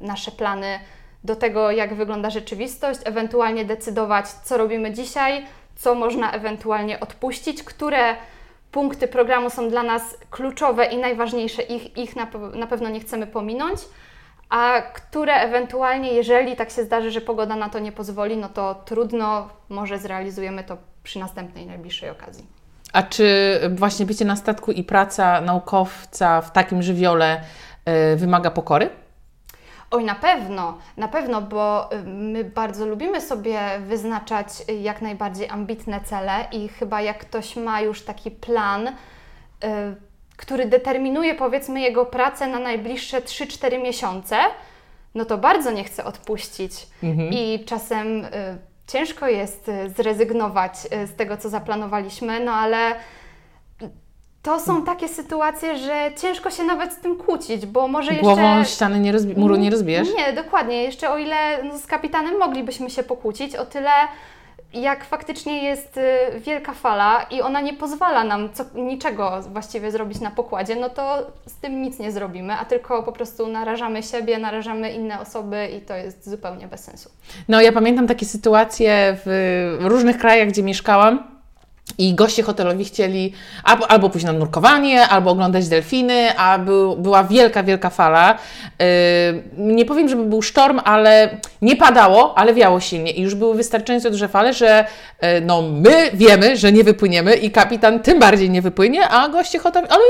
nasze 0.00 0.30
plany 0.30 0.78
do 1.24 1.36
tego, 1.36 1.70
jak 1.70 1.94
wygląda 1.94 2.30
rzeczywistość, 2.30 3.00
ewentualnie 3.04 3.64
decydować, 3.64 4.28
co 4.28 4.56
robimy 4.56 4.92
dzisiaj, 4.92 5.46
co 5.76 5.94
można 5.94 6.32
ewentualnie 6.32 7.00
odpuścić, 7.00 7.62
które 7.62 8.16
punkty 8.72 9.08
programu 9.08 9.50
są 9.50 9.68
dla 9.68 9.82
nas 9.82 10.18
kluczowe 10.30 10.84
i 10.84 10.96
najważniejsze, 10.98 11.62
ich, 11.62 11.98
ich 11.98 12.16
na, 12.16 12.26
na 12.54 12.66
pewno 12.66 12.88
nie 12.88 13.00
chcemy 13.00 13.26
pominąć, 13.26 13.80
a 14.48 14.82
które 14.82 15.34
ewentualnie, 15.34 16.12
jeżeli 16.12 16.56
tak 16.56 16.70
się 16.70 16.84
zdarzy, 16.84 17.10
że 17.10 17.20
pogoda 17.20 17.56
na 17.56 17.68
to 17.68 17.78
nie 17.78 17.92
pozwoli, 17.92 18.36
no 18.36 18.48
to 18.48 18.74
trudno, 18.84 19.48
może 19.68 19.98
zrealizujemy 19.98 20.64
to 20.64 20.76
przy 21.02 21.18
następnej, 21.18 21.66
najbliższej 21.66 22.10
okazji. 22.10 22.46
A 22.92 23.02
czy 23.02 23.60
właśnie 23.74 24.06
bycie 24.06 24.24
na 24.24 24.36
statku 24.36 24.72
i 24.72 24.84
praca 24.84 25.40
naukowca 25.40 26.40
w 26.40 26.52
takim 26.52 26.82
żywiole 26.82 27.40
y, 28.12 28.16
wymaga 28.16 28.50
pokory? 28.50 28.90
Oj, 29.96 30.04
na 30.04 30.14
pewno, 30.14 30.78
na 30.96 31.08
pewno, 31.08 31.42
bo 31.42 31.92
y, 31.92 32.02
my 32.04 32.44
bardzo 32.44 32.86
lubimy 32.86 33.20
sobie 33.20 33.60
wyznaczać 33.80 34.48
y, 34.70 34.72
jak 34.72 35.02
najbardziej 35.02 35.48
ambitne 35.48 36.00
cele 36.00 36.46
i 36.52 36.68
chyba 36.68 37.00
jak 37.00 37.18
ktoś 37.18 37.56
ma 37.56 37.80
już 37.80 38.02
taki 38.02 38.30
plan, 38.30 38.88
y, 38.88 38.92
który 40.36 40.66
determinuje 40.66 41.34
powiedzmy 41.34 41.80
jego 41.80 42.06
pracę 42.06 42.46
na 42.46 42.58
najbliższe 42.58 43.20
3-4 43.20 43.82
miesiące, 43.82 44.36
no 45.14 45.24
to 45.24 45.38
bardzo 45.38 45.70
nie 45.70 45.84
chce 45.84 46.04
odpuścić. 46.04 46.86
I 47.30 47.64
czasem 47.64 48.24
y, 48.24 48.30
ciężko 48.86 49.28
jest 49.28 49.70
zrezygnować 49.96 50.76
z 51.06 51.16
tego, 51.16 51.36
co 51.36 51.48
zaplanowaliśmy, 51.48 52.40
no 52.40 52.52
ale 52.52 52.94
to 54.46 54.60
są 54.60 54.82
takie 54.82 55.08
sytuacje, 55.08 55.78
że 55.78 56.10
ciężko 56.16 56.50
się 56.50 56.64
nawet 56.64 56.92
z 56.92 56.96
tym 56.96 57.16
kłócić, 57.16 57.66
bo 57.66 57.88
może 57.88 58.10
jeszcze... 58.12 58.24
Głową 58.24 58.64
ściany 58.64 59.00
nie 59.00 59.12
rozbi- 59.12 59.38
muru 59.38 59.56
nie 59.56 59.70
rozbijesz? 59.70 60.08
Nie, 60.18 60.32
dokładnie. 60.32 60.82
Jeszcze 60.82 61.10
o 61.10 61.18
ile 61.18 61.62
no, 61.64 61.78
z 61.78 61.86
kapitanem 61.86 62.38
moglibyśmy 62.38 62.90
się 62.90 63.02
pokłócić, 63.02 63.56
o 63.56 63.66
tyle 63.66 63.90
jak 64.74 65.04
faktycznie 65.04 65.64
jest 65.64 65.96
y, 65.96 66.40
wielka 66.40 66.74
fala 66.74 67.22
i 67.30 67.42
ona 67.42 67.60
nie 67.60 67.72
pozwala 67.74 68.24
nam 68.24 68.52
co, 68.52 68.64
niczego 68.74 69.40
właściwie 69.52 69.90
zrobić 69.90 70.20
na 70.20 70.30
pokładzie, 70.30 70.76
no 70.76 70.90
to 70.90 71.26
z 71.46 71.54
tym 71.54 71.82
nic 71.82 71.98
nie 71.98 72.12
zrobimy, 72.12 72.54
a 72.54 72.64
tylko 72.64 73.02
po 73.02 73.12
prostu 73.12 73.46
narażamy 73.46 74.02
siebie, 74.02 74.38
narażamy 74.38 74.92
inne 74.92 75.20
osoby 75.20 75.68
i 75.78 75.80
to 75.80 75.94
jest 75.94 76.30
zupełnie 76.30 76.68
bez 76.68 76.84
sensu. 76.84 77.10
No, 77.48 77.60
ja 77.60 77.72
pamiętam 77.72 78.06
takie 78.06 78.26
sytuacje 78.26 79.16
w 79.24 79.78
różnych 79.80 80.18
krajach, 80.18 80.48
gdzie 80.48 80.62
mieszkałam. 80.62 81.35
I 81.98 82.14
goście 82.14 82.42
hotelowi 82.42 82.84
chcieli 82.84 83.32
albo, 83.64 83.90
albo 83.90 84.10
pójść 84.10 84.26
na 84.26 84.32
nurkowanie, 84.32 85.08
albo 85.08 85.30
oglądać 85.30 85.68
delfiny, 85.68 86.38
a 86.38 86.58
był, 86.58 86.96
była 86.96 87.24
wielka, 87.24 87.62
wielka 87.62 87.90
fala. 87.90 88.38
Yy, 88.78 88.86
nie 89.56 89.84
powiem, 89.84 90.08
żeby 90.08 90.24
był 90.24 90.42
sztorm, 90.42 90.80
ale 90.84 91.38
nie 91.62 91.76
padało, 91.76 92.38
ale 92.38 92.54
wiało 92.54 92.80
silnie. 92.80 93.12
I 93.12 93.22
już 93.22 93.34
były 93.34 93.54
wystarczająco 93.54 94.10
duże 94.10 94.28
fale, 94.28 94.54
że 94.54 94.84
yy, 95.22 95.28
no, 95.40 95.62
my 95.62 96.10
wiemy, 96.14 96.56
że 96.56 96.72
nie 96.72 96.84
wypłyniemy 96.84 97.34
i 97.34 97.50
kapitan 97.50 98.00
tym 98.00 98.18
bardziej 98.18 98.50
nie 98.50 98.62
wypłynie, 98.62 99.08
a 99.08 99.28
goście 99.28 99.58
hotelowi, 99.58 99.92
ale 99.92 100.02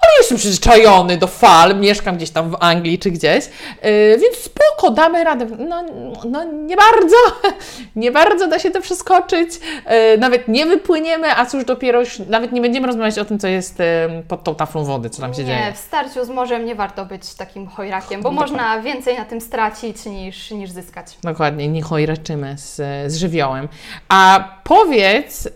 ale 0.00 0.12
jestem 0.18 0.38
przyzwyczajony 0.38 1.16
do 1.16 1.26
fal, 1.26 1.80
mieszkam 1.80 2.16
gdzieś 2.16 2.30
tam 2.30 2.50
w 2.50 2.56
Anglii 2.60 2.98
czy 2.98 3.10
gdzieś, 3.10 3.44
yy, 3.44 4.18
więc 4.18 4.36
spoko, 4.36 4.90
damy 4.90 5.24
radę. 5.24 5.46
No, 5.58 5.84
no 6.24 6.44
nie 6.44 6.76
bardzo, 6.76 7.16
nie 7.96 8.12
bardzo 8.12 8.48
da 8.48 8.58
się 8.58 8.70
to 8.70 8.80
przeskoczyć, 8.80 9.50
yy, 9.60 10.18
nawet 10.18 10.48
nie 10.48 10.66
wypłyniemy, 10.66 11.36
a 11.36 11.46
cóż 11.46 11.64
dopiero 11.64 12.00
już, 12.00 12.18
nawet 12.18 12.52
nie 12.52 12.60
będziemy 12.60 12.86
rozmawiać 12.86 13.18
o 13.18 13.24
tym, 13.24 13.38
co 13.38 13.48
jest 13.48 13.78
yy, 13.78 14.22
pod 14.28 14.44
tą 14.44 14.54
taflą 14.54 14.84
wody, 14.84 15.10
co 15.10 15.22
tam 15.22 15.34
się 15.34 15.40
nie, 15.40 15.46
dzieje. 15.46 15.72
w 15.72 15.78
starciu 15.78 16.24
z 16.24 16.28
morzem 16.28 16.64
nie 16.64 16.74
warto 16.74 17.04
być 17.04 17.34
takim 17.34 17.66
chojrakiem, 17.66 18.22
bo 18.22 18.30
Dokładnie. 18.30 18.52
można 18.52 18.80
więcej 18.80 19.18
na 19.18 19.24
tym 19.24 19.40
stracić 19.40 20.06
niż, 20.06 20.50
niż 20.50 20.70
zyskać. 20.70 21.18
Dokładnie, 21.22 21.68
nie 21.68 21.82
chojraczymy 21.82 22.54
z, 22.58 22.76
z 23.12 23.16
żywiołem. 23.16 23.68
A 24.08 24.48
powiedz, 24.64 25.44
yy, 25.44 25.50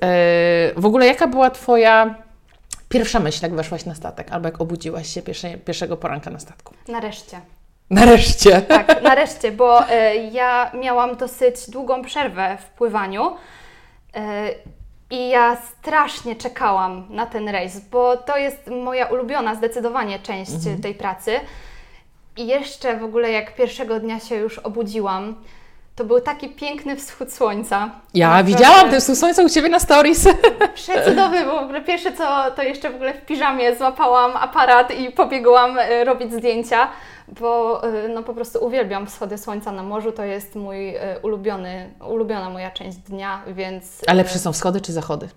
w 0.77 0.87
ogóle 0.87 1.07
jaka 1.07 1.27
była 1.27 1.51
Twoja 1.51 2.15
pierwsza 2.91 3.21
myśl, 3.21 3.39
jak 3.43 3.55
weszłaś 3.55 3.85
na 3.85 3.95
statek, 3.95 4.33
albo 4.33 4.49
jak 4.49 4.61
obudziłaś 4.61 5.15
się 5.15 5.23
pierwsze, 5.23 5.59
pierwszego 5.59 5.97
poranka 5.97 6.31
na 6.31 6.39
statku? 6.39 6.75
Nareszcie. 6.89 7.41
Nareszcie. 7.91 8.63
Tak, 8.63 9.03
nareszcie, 9.03 9.53
bo 9.53 9.89
e, 9.89 10.17
ja 10.17 10.71
miałam 10.75 11.17
dosyć 11.17 11.71
długą 11.71 12.03
przerwę 12.03 12.59
w 12.61 12.65
pływaniu 12.65 13.37
e, 14.15 14.51
i 15.11 15.29
ja 15.29 15.57
strasznie 15.57 16.37
czekałam 16.37 17.07
na 17.11 17.27
ten 17.27 17.49
rejs, 17.49 17.81
bo 17.81 18.17
to 18.17 18.37
jest 18.37 18.67
moja 18.67 19.07
ulubiona 19.07 19.55
zdecydowanie 19.55 20.19
część 20.19 20.53
tej 20.83 20.95
pracy. 20.95 21.41
I 22.37 22.47
jeszcze 22.47 22.97
w 22.97 23.05
ogóle 23.05 23.31
jak 23.31 23.55
pierwszego 23.55 24.01
dnia 24.01 24.21
się 24.21 24.37
już 24.37 24.59
obudziłam, 24.59 25.45
to 26.01 26.05
był 26.05 26.21
taki 26.21 26.49
piękny 26.49 26.97
wschód 26.97 27.33
słońca. 27.33 27.91
Ja 28.15 28.43
widziałam 28.43 28.91
ten 28.91 29.01
słońce 29.01 29.45
u 29.45 29.49
Ciebie 29.49 29.69
na 29.69 29.79
stories. 29.79 30.29
Przecudowny, 30.75 31.45
bo 31.45 31.61
w 31.61 31.63
ogóle 31.63 31.81
pierwsze 31.81 32.13
co, 32.13 32.51
to 32.57 32.63
jeszcze 32.63 32.91
w 32.91 32.95
ogóle 32.95 33.15
w 33.15 33.27
piżamie 33.27 33.77
złapałam 33.77 34.37
aparat 34.37 34.91
i 34.91 35.11
pobiegłam 35.11 35.79
e, 35.79 36.05
robić 36.05 36.33
zdjęcia, 36.33 36.89
bo 37.41 37.83
e, 37.85 38.09
no 38.09 38.23
po 38.23 38.35
prostu 38.35 38.65
uwielbiam 38.65 39.07
wschody 39.07 39.39
słońca 39.39 39.73
na 39.73 39.83
morzu, 39.83 40.13
to 40.13 40.25
jest 40.25 40.55
mój 40.55 40.89
e, 40.89 41.19
ulubiony, 41.23 41.95
ulubiona 42.09 42.51
moja 42.51 42.71
część 42.71 42.97
dnia, 42.99 43.43
więc... 43.47 44.03
A 44.07 44.13
e, 44.13 44.15
lepsze 44.15 44.39
są 44.39 44.53
wschody 44.53 44.81
czy 44.81 44.93
zachody? 44.93 45.29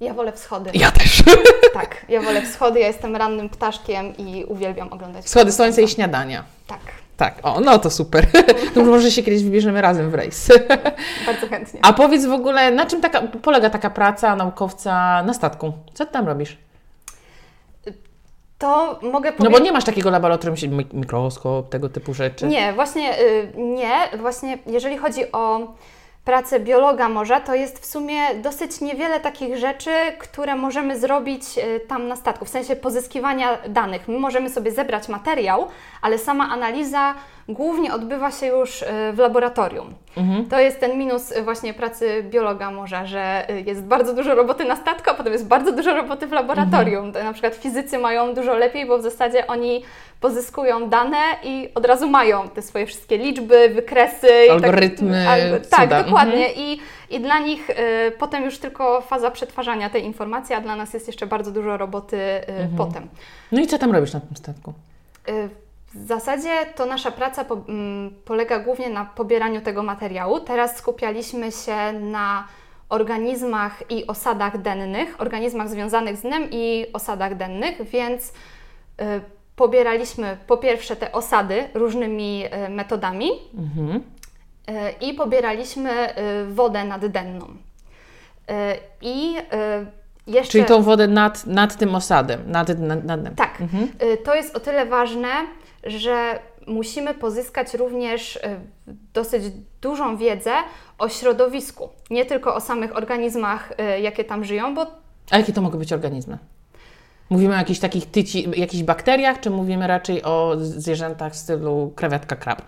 Ja 0.00 0.14
wolę 0.14 0.32
wschody. 0.32 0.70
Ja 0.74 0.90
też. 0.90 1.22
Tak, 1.72 2.06
ja 2.08 2.20
wolę 2.20 2.42
wschody, 2.42 2.80
ja 2.80 2.86
jestem 2.86 3.16
rannym 3.16 3.48
ptaszkiem 3.48 4.16
i 4.16 4.44
uwielbiam 4.44 4.92
oglądać 4.92 5.24
Wschody 5.24 5.52
słońca 5.52 5.80
i 5.80 5.88
śniadania. 5.88 6.44
Tak, 6.66 6.80
Tak, 7.20 7.34
o, 7.42 7.60
no 7.60 7.78
to 7.78 7.90
super. 7.90 8.26
To 8.74 8.84
może 8.94 9.10
się 9.10 9.22
kiedyś 9.22 9.42
wybierzemy 9.42 9.80
razem 9.80 10.10
w 10.10 10.14
rejs. 10.14 10.48
bardzo 11.26 11.46
chętnie. 11.46 11.80
A 11.82 11.92
powiedz 11.92 12.26
w 12.26 12.32
ogóle, 12.32 12.70
na 12.70 12.86
czym 12.86 13.00
taka, 13.00 13.22
polega 13.22 13.70
taka 13.70 13.90
praca 13.90 14.36
naukowca 14.36 15.22
na 15.22 15.34
statku? 15.34 15.72
Co 15.94 16.06
ty 16.06 16.12
tam 16.12 16.26
robisz? 16.26 16.58
To 18.58 18.98
mogę 19.02 19.30
No 19.30 19.36
powiedzieć... 19.36 19.58
bo 19.58 19.64
nie 19.64 19.72
masz 19.72 19.84
takiego 19.84 20.10
laboratorium, 20.10 20.84
mikroskop, 20.92 21.68
tego 21.68 21.88
typu 21.88 22.14
rzeczy. 22.14 22.46
Nie, 22.46 22.72
właśnie 22.72 23.20
y, 23.20 23.52
nie. 23.56 24.18
Właśnie 24.18 24.58
jeżeli 24.66 24.98
chodzi 24.98 25.32
o 25.32 25.74
pracę 26.24 26.60
biologa 26.60 27.08
morza, 27.08 27.40
to 27.40 27.54
jest 27.54 27.78
w 27.78 27.86
sumie 27.86 28.34
dosyć 28.42 28.80
niewiele 28.80 29.20
takich 29.20 29.56
rzeczy, 29.56 29.90
które 30.18 30.56
możemy 30.56 30.98
zrobić 30.98 31.42
y, 31.58 31.80
tam 31.80 32.08
na 32.08 32.16
statku, 32.16 32.44
w 32.44 32.48
sensie 32.48 32.76
pozyskiwania 32.76 33.58
danych. 33.68 34.08
My 34.08 34.18
możemy 34.18 34.50
sobie 34.50 34.70
zebrać 34.72 35.08
materiał, 35.08 35.68
ale 36.02 36.18
sama 36.18 36.48
analiza 36.48 37.14
głównie 37.48 37.94
odbywa 37.94 38.30
się 38.30 38.46
już 38.46 38.82
y, 38.82 38.86
w 39.12 39.18
laboratorium. 39.18 39.94
To 40.50 40.60
jest 40.60 40.80
ten 40.80 40.98
minus 40.98 41.32
y, 41.32 41.42
właśnie 41.42 41.74
pracy 41.74 42.24
biologa 42.30 42.70
morza, 42.70 43.06
że 43.06 43.46
jest 43.66 43.84
bardzo 43.84 44.14
dużo 44.14 44.34
roboty 44.34 44.64
na 44.64 44.76
statku, 44.76 45.10
a 45.10 45.14
potem 45.14 45.32
jest 45.32 45.48
bardzo 45.48 45.72
dużo 45.72 45.94
roboty 45.94 46.26
w 46.26 46.32
laboratorium. 46.32 47.12
To 47.12 47.24
Na 47.24 47.32
przykład 47.32 47.54
fizycy 47.54 47.98
mają 47.98 48.34
dużo 48.34 48.54
lepiej, 48.54 48.86
bo 48.86 48.98
w 48.98 49.02
zasadzie 49.02 49.46
oni 49.46 49.82
pozyskują 50.20 50.88
dane 50.88 51.16
i 51.42 51.68
od 51.74 51.86
razu 51.86 52.10
mają 52.10 52.48
te 52.48 52.62
swoje 52.62 52.86
wszystkie 52.86 53.18
liczby, 53.18 53.68
wykresy. 53.68 54.26
i 54.44 54.48
tak- 54.48 54.50
Algorytmy, 54.64 55.28
albo- 55.28 55.66
tak, 55.70 55.82
cuda. 55.82 56.02
dokładnie. 56.02 56.52
I, 56.52 56.80
I 57.10 57.20
dla 57.20 57.38
nich 57.38 57.70
y, 57.70 57.74
potem 58.18 58.44
już 58.44 58.58
tylko 58.58 59.00
faza 59.00 59.30
przetwarzania 59.30 59.90
tej 59.90 60.04
informacji, 60.04 60.54
a 60.54 60.60
dla 60.60 60.76
nas 60.76 60.94
jest 60.94 61.06
jeszcze 61.06 61.26
bardzo 61.26 61.50
dużo 61.50 61.76
roboty 61.76 62.16
y, 62.16 62.42
potem. 62.76 63.08
No 63.52 63.60
i 63.60 63.66
co 63.66 63.78
tam 63.78 63.92
robisz 63.92 64.12
na 64.12 64.20
tym 64.20 64.36
statku? 64.36 64.72
Y, 65.28 65.48
W 65.94 66.06
zasadzie 66.06 66.50
to 66.76 66.86
nasza 66.86 67.10
praca 67.10 67.44
po, 67.44 67.54
mm, 67.68 68.14
polega 68.24 68.58
głównie 68.58 68.90
na 68.90 69.04
pobieraniu 69.04 69.60
tego 69.60 69.82
materiału. 69.82 70.40
Teraz 70.40 70.76
skupialiśmy 70.76 71.52
się 71.52 71.92
na 71.92 72.44
organizmach 72.88 73.82
i 73.90 74.06
osadach 74.06 74.58
dennych, 74.62 75.20
organizmach 75.20 75.68
związanych 75.68 76.16
z 76.16 76.20
dnem 76.22 76.48
i 76.50 76.86
osadach 76.92 77.36
dennych, 77.36 77.82
więc 77.82 78.28
y, 78.28 78.32
pobieraliśmy 79.60 80.36
po 80.46 80.56
pierwsze 80.56 80.96
te 80.96 81.12
osady 81.12 81.68
różnymi 81.74 82.44
e, 82.50 82.68
metodami 82.68 83.30
Mhm. 83.58 84.00
e, 84.66 84.92
i 84.92 85.14
pobieraliśmy 85.14 85.90
e, 85.90 86.44
wodę 86.44 86.84
naddenną. 86.84 87.46
I 89.02 89.36
jeszcze... 90.26 90.52
Czyli 90.52 90.64
tą 90.64 90.82
wodę 90.82 91.08
nad, 91.08 91.46
nad 91.46 91.76
tym 91.76 91.94
osadem, 91.94 92.40
nad, 92.46 92.78
nad, 92.78 93.04
nad 93.04 93.24
tym. 93.24 93.34
Tak. 93.34 93.58
Y, 94.02 94.16
To 94.16 94.34
jest 94.34 94.56
o 94.56 94.60
tyle 94.60 94.86
ważne, 94.86 95.28
że 95.84 96.38
musimy 96.66 97.14
pozyskać 97.14 97.74
również 97.74 98.38
dosyć 99.14 99.42
dużą 99.82 100.16
wiedzę 100.16 100.52
o 100.98 101.08
środowisku, 101.08 101.88
nie 102.10 102.24
tylko 102.26 102.54
o 102.54 102.60
samych 102.60 102.96
organizmach, 102.96 103.72
jakie 104.02 104.24
tam 104.24 104.44
żyją, 104.44 104.74
bo 104.74 104.86
A 105.30 105.38
jakie 105.38 105.52
to 105.52 105.62
mogą 105.62 105.78
być 105.78 105.92
organizmy? 105.92 106.38
Mówimy 107.30 107.54
o 107.54 107.58
jakichś 107.58 107.80
takich 107.80 108.10
tyci, 108.10 108.48
jakichś 108.56 108.82
bakteriach, 108.82 109.40
czy 109.40 109.50
mówimy 109.50 109.86
raczej 109.86 110.22
o 110.22 110.56
zwierzętach 110.58 111.32
w 111.32 111.36
stylu 111.36 111.92
krewetka, 111.96 112.36
krab? 112.36 112.62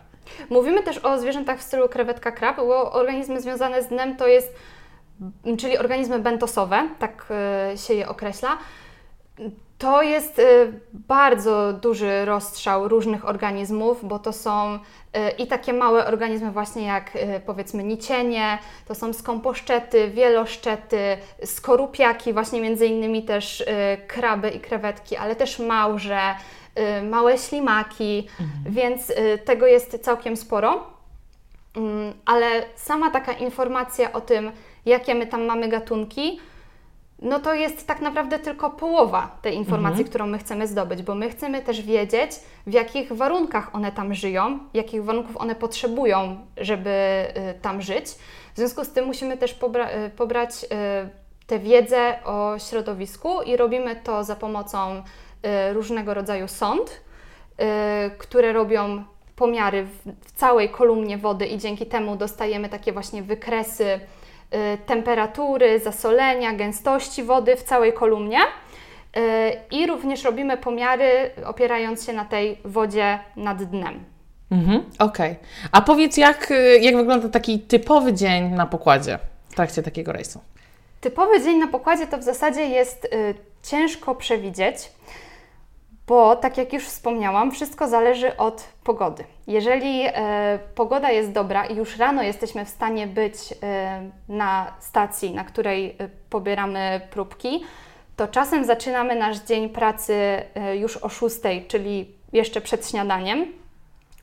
mówimy 0.50 0.82
też 0.82 0.98
o 0.98 1.18
zwierzętach 1.18 1.58
w 1.58 1.62
stylu 1.62 1.88
krewetka 1.88 2.32
krab, 2.32 2.56
bo 2.56 2.92
organizmy 2.92 3.40
związane 3.40 3.82
z 3.82 3.88
dnem 3.88 4.16
to 4.16 4.26
jest, 4.26 4.54
czyli 5.58 5.78
organizmy 5.78 6.18
bentosowe, 6.18 6.88
tak 6.98 7.26
y, 7.74 7.78
się 7.78 7.94
je 7.94 8.08
określa. 8.08 8.58
To 9.82 10.02
jest 10.02 10.38
y, 10.38 10.80
bardzo 10.92 11.72
duży 11.72 12.24
rozstrzał 12.24 12.88
różnych 12.88 13.28
organizmów, 13.28 14.08
bo 14.08 14.18
to 14.18 14.32
są 14.32 14.74
y, 14.74 14.78
i 15.38 15.46
takie 15.46 15.72
małe 15.72 16.06
organizmy 16.06 16.50
właśnie 16.50 16.86
jak 16.86 17.16
y, 17.16 17.40
powiedzmy 17.46 17.84
nicienie, 17.84 18.58
to 18.88 18.94
są 18.94 19.12
skąposzczety, 19.12 20.10
wieloszczety, 20.10 20.98
skorupiaki, 21.44 22.32
właśnie 22.32 22.60
między 22.60 22.86
innymi 22.86 23.22
też 23.22 23.64
kraby 24.06 24.50
i 24.50 24.60
krewetki, 24.60 25.16
ale 25.16 25.36
też 25.36 25.58
małże, 25.58 26.20
małe 27.10 27.38
ślimaki, 27.38 28.28
więc 28.66 29.10
y, 29.10 29.38
tego 29.44 29.66
jest 29.66 29.98
całkiem 30.02 30.36
sporo. 30.36 30.86
Mm, 31.76 32.12
Ale 32.24 32.46
sama 32.76 33.10
taka 33.10 33.32
informacja 33.32 34.12
o 34.12 34.20
tym, 34.20 34.52
jakie 34.86 35.14
my 35.14 35.26
tam 35.26 35.44
mamy 35.44 35.68
gatunki, 35.68 36.40
no 37.22 37.40
to 37.40 37.54
jest 37.54 37.86
tak 37.86 38.00
naprawdę 38.00 38.38
tylko 38.38 38.70
połowa 38.70 39.36
tej 39.42 39.54
informacji, 39.54 40.04
którą 40.04 40.26
my 40.26 40.38
chcemy 40.38 40.66
zdobyć, 40.66 41.02
bo 41.02 41.14
my 41.14 41.30
chcemy 41.30 41.62
też 41.62 41.82
wiedzieć, 41.82 42.30
w 42.66 42.72
jakich 42.72 43.12
warunkach 43.12 43.74
one 43.74 43.92
tam 43.92 44.14
żyją, 44.14 44.58
jakich 44.74 45.04
warunków 45.04 45.36
one 45.36 45.54
potrzebują, 45.54 46.36
żeby 46.56 46.90
y, 46.90 47.60
tam 47.62 47.82
żyć. 47.82 48.06
W 48.54 48.56
związku 48.56 48.84
z 48.84 48.90
tym 48.90 49.04
musimy 49.04 49.36
też 49.36 49.54
pobra- 49.54 50.06
y, 50.06 50.10
pobrać 50.10 50.50
y, 50.64 50.68
tę 51.46 51.58
wiedzę 51.58 52.24
o 52.24 52.58
środowisku 52.58 53.42
i 53.42 53.56
robimy 53.56 53.96
to 53.96 54.24
za 54.24 54.36
pomocą 54.36 55.02
różnego 55.72 56.14
rodzaju 56.14 56.48
sond, 56.48 57.00
które 58.18 58.52
robią 58.52 59.04
pomiary 59.36 59.84
w, 59.84 60.32
całej 60.32 60.68
kolumnie 60.68 61.18
wody 61.18 61.46
i 61.46 61.58
dzięki 61.58 61.86
temu 61.86 62.16
dostajemy 62.16 62.68
takie 62.68 62.92
właśnie 62.92 63.22
wykresy 63.22 64.00
temperatury, 64.86 65.80
zasolenia, 65.80 66.52
gęstości 66.52 67.22
wody 67.22 67.56
w 67.56 67.62
całej 67.62 67.92
kolumnie. 67.92 68.38
Y, 69.16 69.20
I 69.70 69.86
również 69.86 70.24
robimy 70.24 70.56
pomiary 70.56 71.30
opierając 71.44 72.06
się 72.06 72.12
na 72.12 72.24
tej 72.24 72.58
wodzie 72.64 73.18
nad 73.36 73.62
dnem. 73.62 74.04
Mhm, 74.50 74.84
Okej. 74.98 75.36
A 75.72 75.80
powiedz, 75.80 76.16
jak, 76.16 76.50
y, 76.50 76.78
jak 76.78 76.96
wygląda 76.96 77.28
taki 77.28 77.60
typowy 77.60 78.12
dzień 78.12 78.48
na 78.48 78.66
pokładzie 78.66 79.18
w 79.48 79.54
trakcie 79.54 79.82
takiego 79.82 80.12
rejsu? 80.12 80.40
Typowy 81.00 81.42
dzień 81.42 81.58
na 81.58 81.66
pokładzie 81.66 82.06
to 82.06 82.18
w 82.18 82.22
zasadzie 82.22 82.66
jest 82.66 83.04
y, 83.04 83.34
ciężko 83.62 84.14
przewidzieć, 84.14 84.76
bo 86.06 86.36
tak 86.36 86.58
jak 86.58 86.72
już 86.72 86.84
wspomniałam, 86.84 87.50
wszystko 87.50 87.88
zależy 87.88 88.36
od 88.36 88.68
pogody. 88.84 89.24
Jeżeli 89.46 90.02
e, 90.06 90.58
pogoda 90.74 91.10
jest 91.10 91.32
dobra 91.32 91.66
i 91.66 91.76
już 91.76 91.96
rano 91.96 92.22
jesteśmy 92.22 92.64
w 92.64 92.68
stanie 92.68 93.06
być 93.06 93.34
e, 93.62 94.10
na 94.28 94.72
stacji, 94.80 95.34
na 95.34 95.44
której 95.44 95.96
e, 95.98 96.08
pobieramy 96.30 97.00
próbki, 97.10 97.64
to 98.16 98.28
czasem 98.28 98.64
zaczynamy 98.64 99.14
nasz 99.14 99.38
dzień 99.38 99.68
pracy 99.68 100.14
e, 100.54 100.76
już 100.76 100.96
o 100.96 101.08
6, 101.08 101.36
czyli 101.68 102.14
jeszcze 102.32 102.60
przed 102.60 102.88
śniadaniem, 102.88 103.46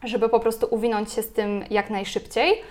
żeby 0.03 0.29
po 0.29 0.39
prostu 0.39 0.67
uwinąć 0.69 1.13
się 1.13 1.21
z 1.21 1.33
tym 1.33 1.63
jak 1.69 1.89
najszybciej. 1.89 2.61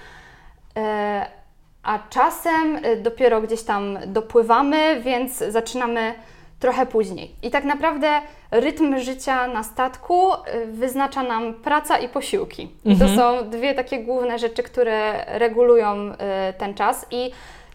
E, 0.77 1.38
a 1.83 1.99
czasem 2.11 2.85
y, 2.85 2.97
dopiero 2.97 3.41
gdzieś 3.41 3.62
tam 3.62 3.99
dopływamy, 4.07 5.00
więc 5.00 5.38
zaczynamy 5.38 6.15
trochę 6.61 6.87
później. 6.87 7.35
I 7.43 7.50
tak 7.50 7.65
naprawdę 7.65 8.21
rytm 8.50 8.99
życia 8.99 9.47
na 9.47 9.62
statku 9.62 10.33
y, 10.33 10.38
wyznacza 10.73 11.23
nam 11.23 11.55
praca 11.55 11.99
i 11.99 12.09
posiłki. 12.09 12.68
I 12.85 12.97
to 12.97 13.09
są 13.09 13.51
dwie 13.51 13.75
takie 13.75 13.99
główne 13.99 14.38
rzeczy, 14.38 14.62
które 14.62 15.25
regulują 15.38 16.11
y, 16.12 16.14
ten 16.59 16.75
czas 16.75 17.07
i 17.11 17.31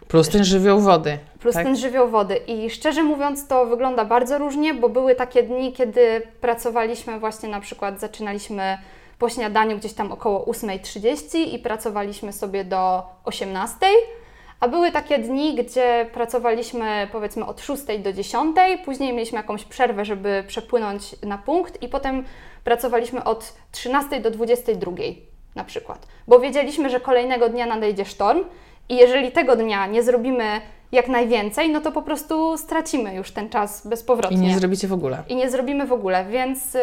Plus 0.07 0.29
ten 0.29 0.43
żywioł 0.43 0.79
wody. 0.79 1.17
plus 1.39 1.53
tak? 1.55 1.63
ten 1.63 1.75
żywioł 1.75 2.07
wody. 2.09 2.35
I 2.35 2.69
szczerze 2.69 3.03
mówiąc, 3.03 3.47
to 3.47 3.65
wygląda 3.65 4.05
bardzo 4.05 4.37
różnie, 4.37 4.73
bo 4.73 4.89
były 4.89 5.15
takie 5.15 5.43
dni, 5.43 5.73
kiedy 5.73 6.21
pracowaliśmy 6.41 7.19
właśnie 7.19 7.49
na 7.49 7.59
przykład, 7.59 7.99
zaczynaliśmy 7.99 8.77
po 9.19 9.29
śniadaniu 9.29 9.77
gdzieś 9.77 9.93
tam 9.93 10.11
około 10.11 10.45
8.30 10.45 11.37
i 11.37 11.59
pracowaliśmy 11.59 12.33
sobie 12.33 12.63
do 12.63 13.03
18.00. 13.25 13.67
A 14.63 14.67
były 14.67 14.91
takie 14.91 15.19
dni, 15.19 15.55
gdzie 15.55 16.09
pracowaliśmy 16.13 17.07
powiedzmy 17.11 17.45
od 17.45 17.61
6 17.61 17.83
do 17.99 18.13
10, 18.13 18.55
później 18.85 19.13
mieliśmy 19.13 19.37
jakąś 19.37 19.63
przerwę, 19.65 20.05
żeby 20.05 20.43
przepłynąć 20.47 21.15
na 21.23 21.37
punkt 21.37 21.83
i 21.83 21.89
potem 21.89 22.23
pracowaliśmy 22.63 23.23
od 23.23 23.53
13 23.71 24.21
do 24.21 24.31
22 24.31 24.91
na 25.55 25.63
przykład. 25.63 26.07
Bo 26.27 26.39
wiedzieliśmy, 26.39 26.89
że 26.89 26.99
kolejnego 26.99 27.49
dnia 27.49 27.65
nadejdzie 27.65 28.05
sztorm 28.05 28.43
i 28.89 28.95
jeżeli 28.95 29.31
tego 29.31 29.55
dnia 29.55 29.87
nie 29.87 30.03
zrobimy 30.03 30.61
jak 30.91 31.07
najwięcej, 31.07 31.69
no 31.69 31.81
to 31.81 31.91
po 31.91 32.01
prostu 32.01 32.57
stracimy 32.57 33.15
już 33.15 33.31
ten 33.31 33.49
czas 33.49 33.85
I 33.85 33.89
bezpowrotnie. 33.89 34.37
nie 34.37 34.59
zrobicie 34.59 34.87
w 34.87 34.93
ogóle. 34.93 35.23
I 35.27 35.35
nie 35.35 35.49
zrobimy 35.49 35.87
w 35.87 35.93
ogóle, 35.93 36.25
więc 36.25 36.75
y, 36.75 36.79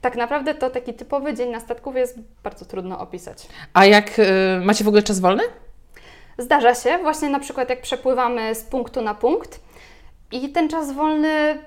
tak 0.00 0.16
naprawdę 0.16 0.54
to 0.54 0.70
taki 0.70 0.94
typowy 0.94 1.34
dzień 1.34 1.50
na 1.50 1.60
statku 1.60 1.92
jest 1.96 2.18
bardzo 2.44 2.64
trudno 2.64 3.00
opisać. 3.00 3.46
A 3.74 3.86
jak 3.86 4.18
y, 4.18 4.24
macie 4.64 4.84
w 4.84 4.88
ogóle 4.88 5.02
czas 5.02 5.20
wolny? 5.20 5.42
Zdarza 6.38 6.74
się, 6.74 6.98
właśnie 6.98 7.28
na 7.28 7.40
przykład 7.40 7.70
jak 7.70 7.80
przepływamy 7.80 8.54
z 8.54 8.62
punktu 8.62 9.02
na 9.02 9.14
punkt 9.14 9.60
i 10.32 10.48
ten 10.48 10.68
czas 10.68 10.92
wolny 10.92 11.58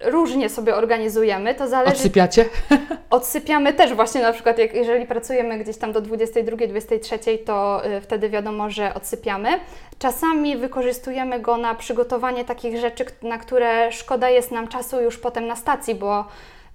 różnie 0.00 0.48
sobie 0.48 0.74
organizujemy, 0.74 1.54
to 1.54 1.68
zależy, 1.68 1.92
Odsypiacie? 1.92 2.44
odsypiamy 3.10 3.72
też 3.72 3.94
właśnie 3.94 4.22
na 4.22 4.32
przykład 4.32 4.58
jak, 4.58 4.74
jeżeli 4.74 5.06
pracujemy 5.06 5.58
gdzieś 5.58 5.76
tam 5.76 5.92
do 5.92 6.00
22, 6.00 6.66
23, 6.66 7.18
to 7.38 7.86
y, 7.86 8.00
wtedy 8.00 8.28
wiadomo, 8.30 8.70
że 8.70 8.94
odsypiamy. 8.94 9.48
Czasami 9.98 10.56
wykorzystujemy 10.56 11.40
go 11.40 11.56
na 11.56 11.74
przygotowanie 11.74 12.44
takich 12.44 12.78
rzeczy, 12.80 13.04
na 13.22 13.38
które 13.38 13.92
szkoda 13.92 14.30
jest 14.30 14.50
nam 14.50 14.68
czasu 14.68 15.00
już 15.00 15.18
potem 15.18 15.46
na 15.46 15.56
stacji, 15.56 15.94
bo 15.94 16.24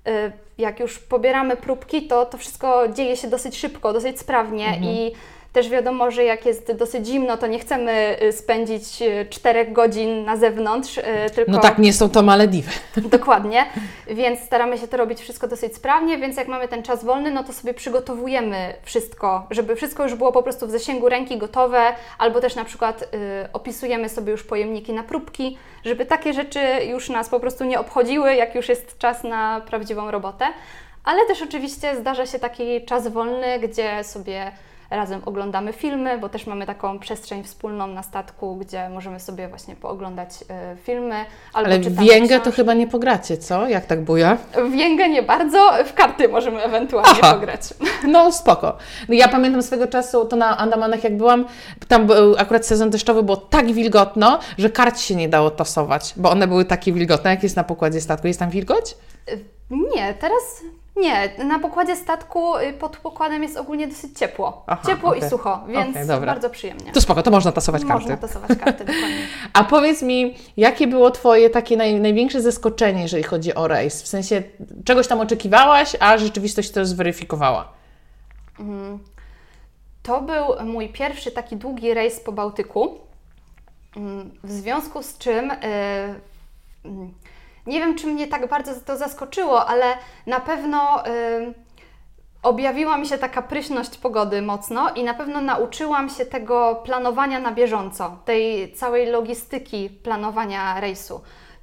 y, 0.07 0.31
jak 0.57 0.79
już 0.79 0.99
pobieramy 0.99 1.55
próbki, 1.55 2.07
to 2.07 2.25
to 2.25 2.37
wszystko 2.37 2.87
dzieje 2.87 3.17
się 3.17 3.27
dosyć 3.27 3.57
szybko, 3.57 3.93
dosyć 3.93 4.19
sprawnie 4.19 4.79
i 4.81 5.11
też 5.53 5.69
wiadomo, 5.69 6.11
że 6.11 6.23
jak 6.23 6.45
jest 6.45 6.71
dosyć 6.71 7.07
zimno, 7.07 7.37
to 7.37 7.47
nie 7.47 7.59
chcemy 7.59 8.17
y, 8.23 8.31
spędzić 8.31 8.83
4 9.29 9.65
godzin 9.65 10.25
na 10.25 10.37
zewnątrz, 10.37 10.97
y, 10.97 11.03
tylko 11.35 11.51
No 11.51 11.59
tak, 11.59 11.77
nie 11.77 11.93
są 11.93 12.09
to 12.09 12.21
Malediwy. 12.21 12.71
Dokładnie, 13.17 13.65
więc 14.07 14.39
staramy 14.39 14.77
się 14.77 14.87
to 14.87 14.97
robić 14.97 15.19
wszystko 15.19 15.47
dosyć 15.47 15.75
sprawnie, 15.75 16.17
więc 16.17 16.37
jak 16.37 16.47
mamy 16.47 16.67
ten 16.67 16.83
czas 16.83 17.05
wolny, 17.05 17.31
no 17.31 17.43
to 17.43 17.53
sobie 17.53 17.73
przygotowujemy 17.73 18.73
wszystko, 18.83 19.47
żeby 19.51 19.75
wszystko 19.75 20.03
już 20.03 20.15
było 20.15 20.31
po 20.31 20.43
prostu 20.43 20.67
w 20.67 20.71
zasięgu 20.71 21.09
ręki 21.09 21.37
gotowe, 21.37 21.81
albo 22.17 22.41
też 22.41 22.55
na 22.55 22.65
przykład 22.65 23.01
y, 23.01 23.07
opisujemy 23.53 24.09
sobie 24.09 24.31
już 24.31 24.43
pojemniki 24.43 24.93
na 24.93 25.03
próbki, 25.03 25.57
żeby 25.85 26.05
takie 26.05 26.33
rzeczy 26.33 26.59
już 26.89 27.09
nas 27.09 27.29
po 27.29 27.39
prostu 27.39 27.63
nie 27.63 27.79
obchodziły, 27.79 28.35
jak 28.35 28.55
już 28.55 28.69
jest 28.69 28.97
czas 28.97 29.23
na 29.23 29.61
prawdziwą 29.67 30.11
robotę. 30.11 30.45
Ale 31.03 31.25
też 31.25 31.41
oczywiście 31.41 31.95
zdarza 31.95 32.25
się 32.25 32.39
taki 32.39 32.85
czas 32.85 33.07
wolny, 33.07 33.59
gdzie 33.59 34.03
sobie 34.03 34.51
razem 34.95 35.21
oglądamy 35.25 35.73
filmy, 35.73 36.17
bo 36.17 36.29
też 36.29 36.47
mamy 36.47 36.65
taką 36.65 36.99
przestrzeń 36.99 37.43
wspólną 37.43 37.87
na 37.87 38.03
statku, 38.03 38.55
gdzie 38.55 38.89
możemy 38.89 39.19
sobie 39.19 39.47
właśnie 39.47 39.75
pooglądać 39.75 40.29
y, 40.73 40.77
filmy. 40.77 41.25
Ale 41.53 41.79
Więgę 41.79 42.39
to 42.39 42.51
chyba 42.51 42.73
nie 42.73 42.87
pogracie, 42.87 43.37
co? 43.37 43.67
Jak 43.67 43.85
tak 43.85 44.01
buja? 44.01 44.37
W 44.69 44.73
Jęgę 44.73 45.09
nie 45.09 45.23
bardzo, 45.23 45.71
w 45.85 45.93
karty 45.93 46.29
możemy 46.29 46.63
ewentualnie 46.63 47.19
Aha. 47.21 47.33
pograć. 47.33 47.61
No 48.07 48.31
spoko. 48.31 48.77
No, 49.09 49.15
ja 49.15 49.27
pamiętam 49.27 49.63
swego 49.63 49.87
czasu, 49.87 50.25
to 50.25 50.35
na 50.35 50.57
Andamanach 50.57 51.03
jak 51.03 51.17
byłam, 51.17 51.45
tam 51.87 52.07
był 52.07 52.35
akurat 52.37 52.65
sezon 52.65 52.89
deszczowy, 52.89 53.23
było 53.23 53.37
tak 53.37 53.71
wilgotno, 53.71 54.39
że 54.57 54.69
kart 54.69 54.99
się 54.99 55.15
nie 55.15 55.29
dało 55.29 55.49
tasować, 55.49 56.13
bo 56.17 56.31
one 56.31 56.47
były 56.47 56.65
takie 56.65 56.93
wilgotne. 56.93 57.29
Jak 57.29 57.43
jest 57.43 57.55
na 57.55 57.63
pokładzie 57.63 58.01
statku? 58.01 58.27
Jest 58.27 58.39
tam 58.39 58.49
wilgoć? 58.49 58.95
Nie, 59.69 60.13
teraz 60.13 60.61
Nie, 60.95 61.29
na 61.45 61.59
pokładzie 61.59 61.95
statku 61.95 62.57
y, 62.57 62.73
pod 62.73 62.97
pokładem 62.97 63.43
jest 63.43 63.57
ogólnie 63.57 63.87
dosyć 63.87 64.19
ciepło. 64.19 64.63
Aha, 64.67 64.81
ciepło 64.87 65.09
okej. 65.09 65.23
i 65.23 65.29
sucho, 65.29 65.63
więc 65.67 66.07
dobra. 66.07 66.33
bardzo 66.33 66.49
przyjemnie. 66.49 66.91
To 66.91 67.01
spoko, 67.01 67.23
to 67.23 67.31
można 67.31 67.51
tasować 67.51 67.83
Można 67.83 68.07
karty. 68.17 68.27
tasować 68.27 68.57
karty, 68.59 68.85
dokładnie. 68.85 69.27
A 69.53 69.63
powiedz 69.63 70.01
mi, 70.01 70.35
jakie 70.57 70.87
było 70.87 71.11
Twoje 71.11 71.49
takie 71.49 71.77
naj, 71.77 71.99
największe 71.99 72.41
zaskoczenie, 72.41 73.01
jeżeli 73.01 73.23
chodzi 73.23 73.55
o 73.55 73.67
rejs? 73.67 74.03
W 74.03 74.07
sensie, 74.07 74.43
czegoś 74.85 75.07
tam 75.07 75.19
oczekiwałaś, 75.19 75.95
a 75.99 76.17
rzeczywistość 76.17 76.71
to 76.71 76.85
zweryfikowała? 76.85 77.71
To 80.03 80.21
był 80.21 80.65
mój 80.65 80.89
pierwszy 80.89 81.31
taki 81.31 81.57
długi 81.57 81.93
rejs 81.93 82.19
po 82.19 82.31
Bałtyku, 82.31 82.99
Mm, 83.95 84.31
w 84.43 84.51
związku 84.51 85.03
z 85.03 85.17
czym 85.17 85.51
y, 85.51 85.55
mm, 86.85 87.13
nie 87.67 87.79
wiem, 87.79 87.95
czy 87.95 88.07
mnie 88.07 88.27
tak 88.27 88.49
bardzo 88.49 88.71
to 88.85 88.97
zaskoczyło, 88.97 89.65
ale 89.65 89.85
na 90.27 90.39
pewno 90.39 91.07
y, 91.07 91.53
objawiła 92.43 92.97
mi 92.97 93.07
się 93.07 93.17
taka 93.17 93.41
pryśność 93.41 93.97
pogody 93.97 94.41
mocno 94.41 94.89
i 94.95 95.03
na 95.03 95.13
pewno 95.13 95.41
nauczyłam 95.41 96.09
się 96.09 96.25
tego 96.25 96.81
planowania 96.85 97.39
na 97.39 97.51
bieżąco, 97.51 98.17
tej 98.25 98.73
całej 98.73 99.05
logistyki 99.05 99.89
planowania 99.89 100.79
rejsu. 100.79 101.21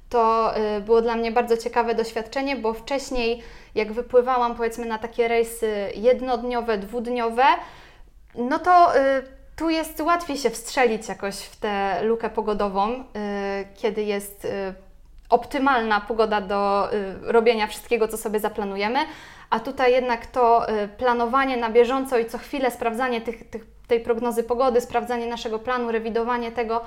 To 0.09 0.53
y, 0.77 0.81
było 0.81 1.01
dla 1.01 1.15
mnie 1.15 1.31
bardzo 1.31 1.57
ciekawe 1.57 1.95
doświadczenie, 1.95 2.55
bo 2.55 2.73
wcześniej, 2.73 3.43
jak 3.75 3.93
wypływałam 3.93 4.55
powiedzmy 4.55 4.85
na 4.85 4.97
takie 4.97 5.27
rejsy 5.27 5.91
jednodniowe, 5.95 6.77
dwudniowe, 6.77 7.43
no 8.35 8.59
to 8.59 8.97
y, 8.97 8.99
tu 9.55 9.69
jest 9.69 10.01
łatwiej 10.01 10.37
się 10.37 10.49
wstrzelić 10.49 11.07
jakoś 11.07 11.35
w 11.35 11.55
tę 11.55 12.03
lukę 12.03 12.29
pogodową, 12.29 12.93
y, 12.93 13.03
kiedy 13.75 14.03
jest 14.03 14.45
y, 14.45 14.73
optymalna 15.31 16.01
pogoda 16.01 16.41
do 16.41 16.89
y, 16.93 17.31
robienia 17.31 17.67
wszystkiego, 17.67 18.07
co 18.07 18.17
sobie 18.17 18.39
zaplanujemy, 18.39 18.99
a 19.49 19.59
tutaj 19.59 19.91
jednak 19.91 20.25
to 20.25 20.69
y, 20.69 20.87
planowanie 20.87 21.57
na 21.57 21.69
bieżąco 21.69 22.17
i 22.17 22.25
co 22.25 22.37
chwilę 22.37 22.71
sprawdzanie 22.71 23.21
tych, 23.21 23.49
tych, 23.49 23.65
tej 23.87 23.99
prognozy 23.99 24.43
pogody, 24.43 24.81
sprawdzanie 24.81 25.27
naszego 25.27 25.59
planu, 25.59 25.91
rewidowanie 25.91 26.51
tego, 26.51 26.81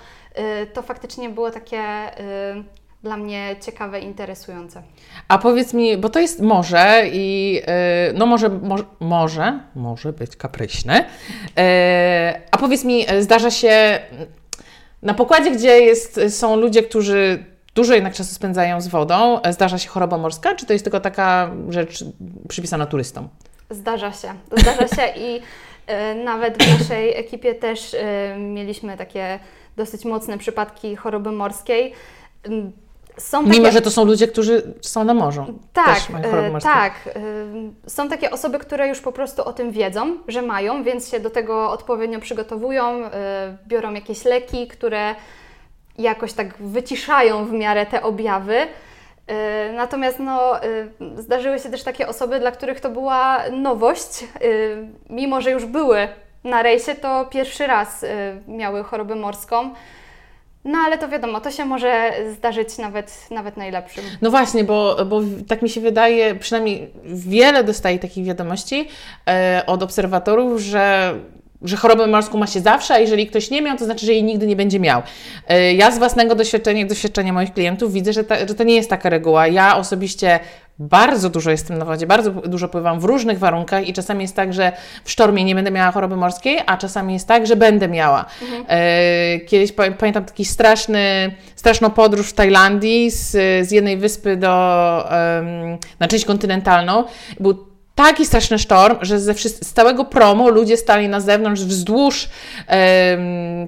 y, 0.62 0.66
to 0.66 0.82
faktycznie 0.82 1.28
było 1.28 1.50
takie 1.50 1.82
dla 3.04 3.16
mnie 3.16 3.56
ciekawe 3.60 4.00
interesujące. 4.00 4.82
A 5.28 5.38
powiedz 5.38 5.74
mi, 5.74 5.96
bo 5.96 6.08
to 6.08 6.20
jest 6.20 6.40
morze 6.40 7.02
i 7.12 7.54
yy, 7.54 8.18
no 8.18 8.26
może, 8.26 8.48
może, 8.48 8.84
może, 9.00 9.60
może 9.74 10.12
być 10.12 10.36
kapryśne. 10.36 10.94
Yy, 10.94 11.62
a 12.50 12.58
powiedz 12.58 12.84
mi, 12.84 13.06
zdarza 13.20 13.50
się 13.50 14.00
na 15.02 15.14
pokładzie, 15.14 15.50
gdzie 15.50 15.80
jest, 15.80 16.20
są 16.28 16.56
ludzie, 16.56 16.82
którzy 16.82 17.44
dużo 17.74 17.94
jednak 17.94 18.14
czasu 18.14 18.34
spędzają 18.34 18.80
z 18.80 18.88
wodą, 18.88 19.40
yy, 19.44 19.52
zdarza 19.52 19.78
się 19.78 19.88
choroba 19.88 20.18
morska, 20.18 20.54
czy 20.54 20.66
to 20.66 20.72
jest 20.72 20.84
tylko 20.84 21.00
taka 21.00 21.50
rzecz 21.68 22.04
przypisana 22.48 22.86
turystom? 22.86 23.28
Zdarza 23.70 24.12
się, 24.12 24.34
zdarza 24.56 24.88
się 24.88 25.12
i 25.16 25.36
y, 25.36 26.24
nawet 26.24 26.62
w 26.62 26.80
naszej 26.80 27.16
ekipie 27.16 27.54
też 27.54 27.94
y, 27.94 27.98
mieliśmy 28.38 28.96
takie 28.96 29.38
dosyć 29.76 30.04
mocne 30.04 30.38
przypadki 30.38 30.96
choroby 30.96 31.32
morskiej. 31.32 31.92
Ym, 32.46 32.72
Są 33.18 33.44
takie... 33.44 33.58
Mimo, 33.58 33.72
że 33.72 33.80
to 33.80 33.90
są 33.90 34.04
ludzie, 34.04 34.28
którzy 34.28 34.74
są 34.80 35.04
na 35.04 35.14
morzu. 35.14 35.58
Tak, 35.72 36.00
e, 36.22 36.60
tak. 36.60 36.92
e, 37.06 37.90
Są 37.90 38.08
takie 38.08 38.30
osoby, 38.30 38.58
które 38.58 38.88
już 38.88 39.00
po 39.00 39.12
prostu 39.12 39.44
o 39.44 39.52
tym 39.52 39.70
wiedzą, 39.70 40.18
że 40.28 40.42
mają, 40.42 40.84
więc 40.84 41.10
się 41.10 41.20
do 41.20 41.30
tego 41.30 41.70
odpowiednio 41.70 42.20
przygotowują, 42.20 43.04
e, 43.04 43.56
biorą 43.66 43.94
jakieś 43.94 44.24
leki, 44.24 44.68
które 44.68 45.14
jakoś 45.98 46.32
tak 46.32 46.56
wyciszają 46.58 47.46
w 47.46 47.52
miarę 47.52 47.86
te 47.86 48.02
objawy. 48.02 48.56
E, 49.26 49.72
Natomiast 49.72 50.18
no, 50.18 50.62
e, 50.62 50.66
zdarzyły 51.16 51.58
się 51.58 51.70
też 51.70 51.82
takie 51.82 52.08
osoby, 52.08 52.40
dla 52.40 52.50
których 52.50 52.80
to 52.80 52.90
była 52.90 53.38
nowość, 53.50 54.24
e, 54.24 54.26
mimo 55.10 55.40
że 55.40 55.50
już 55.50 55.64
były 55.64 56.08
na 56.44 56.62
rejsie, 56.62 56.94
to 56.94 57.26
pierwszy 57.30 57.66
raz 57.66 58.04
miały 58.48 58.82
chorobę 58.84 59.14
morską. 59.14 59.70
No 60.64 60.78
ale 60.78 60.98
to 60.98 61.08
wiadomo, 61.08 61.40
to 61.40 61.50
się 61.50 61.64
może 61.64 62.12
zdarzyć 62.32 62.78
nawet, 62.78 63.26
nawet 63.30 63.56
najlepszym. 63.56 64.04
No 64.22 64.30
właśnie, 64.30 64.64
bo, 64.64 64.96
bo 65.06 65.20
tak 65.48 65.62
mi 65.62 65.68
się 65.68 65.80
wydaje, 65.80 66.34
przynajmniej 66.34 66.90
wiele 67.04 67.64
dostaję 67.64 67.98
takich 67.98 68.24
wiadomości 68.24 68.88
e, 69.28 69.62
od 69.66 69.82
obserwatorów, 69.82 70.60
że 70.60 71.14
że 71.64 71.76
chorobę 71.76 72.06
morską 72.06 72.38
ma 72.38 72.46
się 72.46 72.60
zawsze, 72.60 72.94
a 72.94 72.98
jeżeli 72.98 73.26
ktoś 73.26 73.50
nie 73.50 73.62
miał, 73.62 73.76
to 73.78 73.84
znaczy, 73.84 74.06
że 74.06 74.12
jej 74.12 74.24
nigdy 74.24 74.46
nie 74.46 74.56
będzie 74.56 74.80
miał. 74.80 75.02
E, 75.48 75.72
Ja 75.72 75.90
z 75.90 75.98
własnego 75.98 76.34
doświadczenia, 76.34 76.78
jak 76.80 76.88
doświadczenia 76.88 77.32
moich 77.32 77.52
klientów 77.52 77.92
widzę, 77.92 78.12
że, 78.12 78.24
ta, 78.24 78.38
że 78.38 78.54
to 78.54 78.64
nie 78.64 78.74
jest 78.74 78.90
taka 78.90 79.10
reguła. 79.10 79.46
Ja 79.46 79.76
osobiście 79.76 80.40
bardzo 80.78 81.30
dużo 81.30 81.50
jestem 81.50 81.78
na 81.78 81.84
wodzie, 81.84 82.06
bardzo 82.06 82.30
dużo 82.30 82.68
pływam 82.68 83.00
w 83.00 83.04
różnych 83.04 83.38
warunkach 83.38 83.88
i 83.88 83.92
czasami 83.92 84.22
jest 84.22 84.36
tak, 84.36 84.52
że 84.54 84.72
w 85.04 85.10
sztormie 85.10 85.44
nie 85.44 85.54
będę 85.54 85.70
miała 85.70 85.92
choroby 85.92 86.16
morskiej, 86.16 86.58
a 86.66 86.76
czasami 86.76 87.12
jest 87.14 87.28
tak, 87.28 87.46
że 87.46 87.56
będę 87.56 87.88
miała. 87.88 88.24
E, 88.68 89.40
Kiedyś 89.40 89.72
pa- 89.72 89.90
pamiętam 89.90 90.24
taki 90.24 90.44
straszny, 90.44 91.34
straszną 91.56 91.90
podróż 91.90 92.28
w 92.30 92.32
Tajlandii 92.32 93.10
z, 93.10 93.30
z 93.68 93.70
jednej 93.72 93.96
wyspy 93.96 94.36
do, 94.36 94.48
na 96.00 96.08
część 96.08 96.24
kontynentalną. 96.24 97.04
Był 97.40 97.73
taki 97.94 98.26
straszny 98.26 98.58
sztorm, 98.58 98.96
że 99.00 99.20
ze 99.20 99.34
z 99.34 99.72
całego 99.72 100.04
promu 100.04 100.48
ludzie 100.48 100.76
stali 100.76 101.08
na 101.08 101.20
zewnątrz 101.20 101.62
wzdłuż 101.62 102.28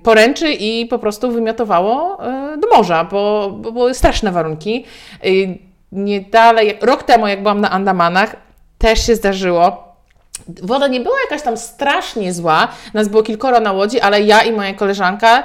poręczy 0.02 0.52
i 0.52 0.86
po 0.86 0.98
prostu 0.98 1.30
wymiotowało 1.30 2.18
e, 2.24 2.56
do 2.56 2.68
morza, 2.76 3.04
bo, 3.04 3.50
bo 3.50 3.72
były 3.72 3.94
straszne 3.94 4.32
warunki. 4.32 4.84
Nie 5.92 6.20
dalej, 6.20 6.78
rok 6.80 7.02
temu, 7.02 7.26
jak 7.26 7.42
byłam 7.42 7.60
na 7.60 7.70
Andamanach, 7.70 8.36
też 8.78 9.06
się 9.06 9.16
zdarzyło. 9.16 9.86
Woda 10.62 10.88
nie 10.88 11.00
była 11.00 11.16
jakaś 11.24 11.42
tam 11.42 11.56
strasznie 11.56 12.32
zła, 12.32 12.68
nas 12.94 13.08
było 13.08 13.22
kilkoro 13.22 13.60
na 13.60 13.72
łodzi, 13.72 14.00
ale 14.00 14.22
ja 14.22 14.42
i 14.42 14.52
moja 14.52 14.74
koleżanka 14.74 15.42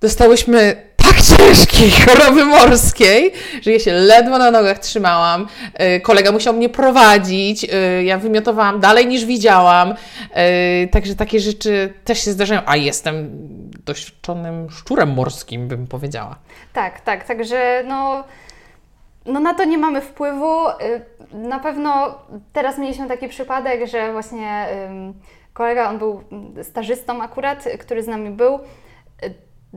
dostałyśmy 0.00 0.76
tak 1.12 1.22
ciężkiej 1.38 1.90
choroby 2.04 2.44
morskiej, 2.44 3.32
że 3.62 3.72
ja 3.72 3.78
się 3.78 3.92
ledwo 3.92 4.38
na 4.38 4.50
nogach 4.50 4.78
trzymałam. 4.78 5.46
Yy, 5.78 6.00
Kolega 6.00 6.32
musiał 6.32 6.54
mnie 6.54 6.68
prowadzić, 6.68 7.62
yy, 7.62 8.04
ja 8.04 8.18
wymiotowałam 8.18 8.80
dalej 8.80 9.06
niż 9.06 9.24
widziałam. 9.24 9.88
Yy, 9.90 10.88
Także 10.88 11.14
takie 11.14 11.40
rzeczy 11.40 11.94
też 12.04 12.24
się 12.24 12.32
zdarzają. 12.32 12.60
A 12.66 12.76
jestem 12.76 13.28
doświadczonym 13.84 14.70
szczurem 14.70 15.10
morskim, 15.14 15.68
bym 15.68 15.86
powiedziała. 15.86 16.38
Tak, 16.72 17.00
tak, 17.00 17.24
także 17.24 17.84
no, 17.88 18.24
no 19.26 19.40
na 19.40 19.54
to 19.54 19.64
nie 19.64 19.78
mamy 19.78 20.00
wpływu. 20.00 20.68
Y, 20.68 21.02
Na 21.32 21.58
pewno 21.58 22.18
teraz 22.52 22.78
mieliśmy 22.78 23.08
taki 23.08 23.28
przypadek, 23.28 23.86
że 23.88 24.12
właśnie 24.12 24.66
kolega, 25.52 25.90
on 25.90 25.98
był 25.98 26.22
stażystą 26.62 27.22
akurat, 27.22 27.66
y, 27.66 27.78
który 27.78 28.02
z 28.02 28.06
nami 28.06 28.30
był, 28.30 28.54
y, 29.24 29.34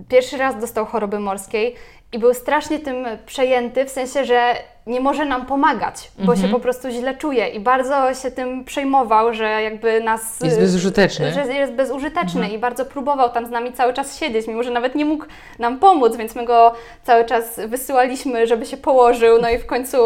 pierwszy 0.10 0.38
raz 0.38 0.60
dostał 0.60 0.86
choroby 0.86 1.20
morskiej 1.20 1.76
i 2.12 2.20
był 2.20 2.34
strasznie 2.34 2.80
tym 2.80 3.06
przejęty, 3.26 3.86
w 3.86 3.90
sensie, 3.90 4.26
że 4.26 4.56
nie 4.88 5.00
może 5.00 5.26
nam 5.26 5.46
pomagać, 5.46 6.12
bo 6.20 6.36
się 6.36 6.48
po 6.48 6.60
prostu 6.60 6.90
źle 6.90 7.16
czuje 7.18 7.48
i 7.48 7.60
bardzo 7.60 8.14
się 8.14 8.32
tym 8.32 8.66
przejmował, 8.66 9.34
że 9.34 9.62
jakby 9.62 10.02
nas... 10.02 10.42
Jest 10.42 10.60
bezużyteczny. 10.60 11.32
Że 11.32 11.54
jest 11.54 11.74
bezużyteczny 11.74 12.50
i 12.50 12.58
bardzo 12.58 12.86
próbował 12.86 13.30
tam 13.30 13.46
z 13.46 13.50
nami 13.50 13.74
cały 13.74 13.94
czas 13.94 14.20
siedzieć, 14.20 14.48
mimo 14.48 14.64
że 14.64 14.72
nawet 14.72 14.96
nie 14.96 15.06
mógł 15.06 15.26
nam 15.60 15.80
pomóc, 15.80 16.16
więc 16.16 16.36
my 16.36 16.46
go 16.46 16.74
cały 17.04 17.26
czas 17.26 17.60
wysyłaliśmy, 17.68 18.48
żeby 18.48 18.66
się 18.66 18.78
położył, 18.78 19.42
no 19.42 19.50
i 19.50 19.58
w 19.58 19.66
końcu 19.66 19.98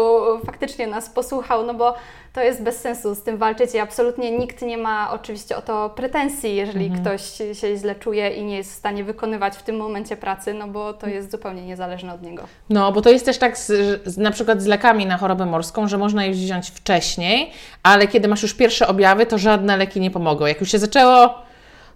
faktycznie 0.46 0.86
nas 0.86 1.10
posłuchał, 1.10 1.66
no 1.66 1.74
bo 1.74 1.94
to 2.32 2.42
jest 2.42 2.62
bez 2.62 2.80
sensu 2.80 3.14
z 3.14 3.22
tym 3.22 3.36
walczyć 3.36 3.74
i 3.74 3.78
absolutnie 3.78 4.38
nikt 4.38 4.62
nie 4.62 4.78
ma 4.78 5.10
oczywiście 5.12 5.56
o 5.56 5.62
to 5.62 5.90
pretensji, 5.90 6.56
jeżeli 6.56 6.90
ktoś 6.90 7.22
się 7.52 7.76
źle 7.76 7.94
czuje 7.94 8.30
i 8.30 8.44
nie 8.44 8.56
jest 8.56 8.72
w 8.72 8.74
stanie 8.74 9.04
wykonywać 9.04 9.56
w 9.56 9.62
tym 9.62 9.76
momencie 9.76 10.16
pracy, 10.16 10.54
no 10.54 10.68
bo 10.68 10.92
to 10.92 11.06
jest 11.06 11.30
zupełnie 11.30 11.62
niezależne 11.62 12.14
od 12.14 12.22
niego. 12.22 12.42
No, 12.70 12.92
bo 12.92 13.02
to 13.02 13.10
jest 13.10 13.24
też 13.24 13.38
tak 13.38 13.58
z, 13.58 13.66
z, 14.08 14.18
na 14.18 14.30
przykład 14.30 14.62
z 14.62 14.66
lekami 14.66 15.06
na 15.06 15.16
chorobę 15.16 15.46
morską, 15.46 15.88
że 15.88 15.98
można 15.98 16.24
je 16.24 16.32
wziąć 16.32 16.70
wcześniej, 16.70 17.52
ale 17.82 18.08
kiedy 18.08 18.28
masz 18.28 18.42
już 18.42 18.54
pierwsze 18.54 18.88
objawy, 18.88 19.26
to 19.26 19.38
żadne 19.38 19.76
leki 19.76 20.00
nie 20.00 20.10
pomogą. 20.10 20.46
Jak 20.46 20.60
już 20.60 20.70
się 20.70 20.78
zaczęło, 20.78 21.34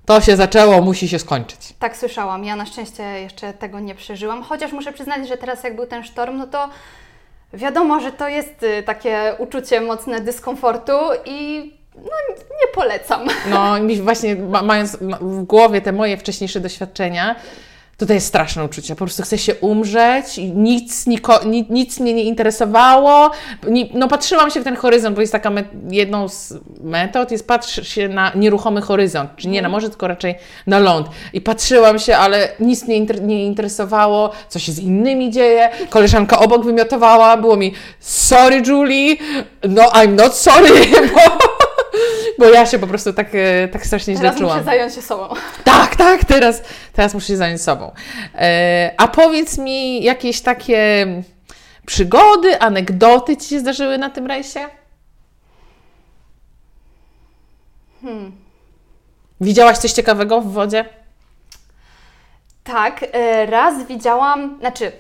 to 0.06 0.20
się 0.20 0.36
zaczęło, 0.36 0.80
musi 0.80 1.08
się 1.08 1.18
skończyć. 1.18 1.58
Tak 1.78 1.96
słyszałam. 1.96 2.44
Ja 2.44 2.56
na 2.56 2.66
szczęście 2.66 3.02
jeszcze 3.02 3.52
tego 3.52 3.80
nie 3.80 3.94
przeżyłam. 3.94 4.42
Chociaż 4.42 4.72
muszę 4.72 4.92
przyznać, 4.92 5.28
że 5.28 5.36
teraz 5.36 5.64
jak 5.64 5.76
był 5.76 5.86
ten 5.86 6.04
sztorm, 6.04 6.38
no 6.38 6.46
to 6.46 6.68
wiadomo, 7.54 8.00
że 8.00 8.12
to 8.12 8.28
jest 8.28 8.62
y, 8.62 8.82
takie 8.82 9.34
uczucie 9.38 9.80
mocne 9.80 10.20
dyskomfortu 10.20 10.92
i 11.24 11.72
no, 11.96 12.34
nie 12.34 12.72
polecam. 12.74 13.20
No, 13.50 13.74
właśnie 14.02 14.36
ma- 14.36 14.62
mając 14.62 14.96
w 15.20 15.42
głowie 15.42 15.80
te 15.80 15.92
moje 15.92 16.16
wcześniejsze 16.16 16.60
doświadczenia, 16.60 17.36
to 17.96 18.06
to 18.06 18.12
jest 18.12 18.26
straszne 18.26 18.64
uczucie. 18.64 18.94
Po 18.94 19.04
prostu 19.04 19.22
chcę 19.22 19.38
się 19.38 19.54
umrzeć 19.54 20.38
i 20.38 20.52
nic, 20.52 21.06
niko, 21.06 21.44
nic, 21.44 21.68
nic 21.70 22.00
mnie 22.00 22.14
nie 22.14 22.24
interesowało. 22.24 23.30
Nie, 23.68 23.86
no 23.94 24.08
patrzyłam 24.08 24.50
się 24.50 24.60
w 24.60 24.64
ten 24.64 24.76
horyzont, 24.76 25.14
bo 25.14 25.20
jest 25.20 25.32
taka 25.32 25.50
met, 25.50 25.66
jedną 25.90 26.28
z 26.28 26.54
metod, 26.80 27.30
jest 27.30 27.46
patrz 27.46 27.88
się 27.88 28.08
na 28.08 28.32
nieruchomy 28.34 28.80
horyzont, 28.80 29.30
czy 29.36 29.48
nie 29.48 29.62
na 29.62 29.68
morze, 29.68 29.88
tylko 29.88 30.08
raczej 30.08 30.34
na 30.66 30.78
ląd. 30.78 31.06
I 31.32 31.40
patrzyłam 31.40 31.98
się, 31.98 32.16
ale 32.16 32.48
nic 32.60 32.84
mnie 32.84 32.96
inter, 32.96 33.22
nie 33.22 33.46
interesowało, 33.46 34.30
co 34.48 34.58
się 34.58 34.72
z 34.72 34.78
innymi 34.78 35.30
dzieje. 35.30 35.70
Koleżanka 35.90 36.38
obok 36.38 36.64
wymiotowała, 36.64 37.36
było 37.36 37.56
mi 37.56 37.74
sorry 38.00 38.62
Julie, 38.66 39.16
no 39.68 39.82
I'm 39.82 40.08
not 40.08 40.34
sorry, 40.34 40.86
bo 41.14 41.53
bo 42.38 42.44
ja 42.44 42.66
się 42.66 42.78
po 42.78 42.86
prostu 42.86 43.12
tak, 43.12 43.28
e, 43.34 43.68
tak 43.68 43.86
strasznie 43.86 44.16
Teraz 44.16 44.34
źle 44.34 44.40
czułam. 44.40 44.58
muszę 44.58 44.64
zająć 44.64 44.94
się 44.94 45.02
sobą. 45.02 45.34
Tak, 45.64 45.96
tak, 45.96 46.24
teraz, 46.24 46.62
teraz 46.92 47.14
muszę 47.14 47.26
się 47.26 47.36
zająć 47.36 47.62
sobą. 47.62 47.92
E, 48.34 48.94
a 48.96 49.08
powiedz 49.08 49.58
mi, 49.58 50.02
jakieś 50.02 50.40
takie 50.40 51.06
przygody, 51.86 52.60
anegdoty 52.60 53.36
Ci 53.36 53.48
się 53.48 53.60
zdarzyły 53.60 53.98
na 53.98 54.10
tym 54.10 54.26
rejsie? 54.26 54.60
Hmm. 58.02 58.32
Widziałaś 59.40 59.78
coś 59.78 59.92
ciekawego 59.92 60.40
w 60.40 60.52
wodzie? 60.52 60.84
Tak, 62.64 63.04
e, 63.12 63.46
raz 63.46 63.86
widziałam, 63.86 64.56
znaczy, 64.60 64.92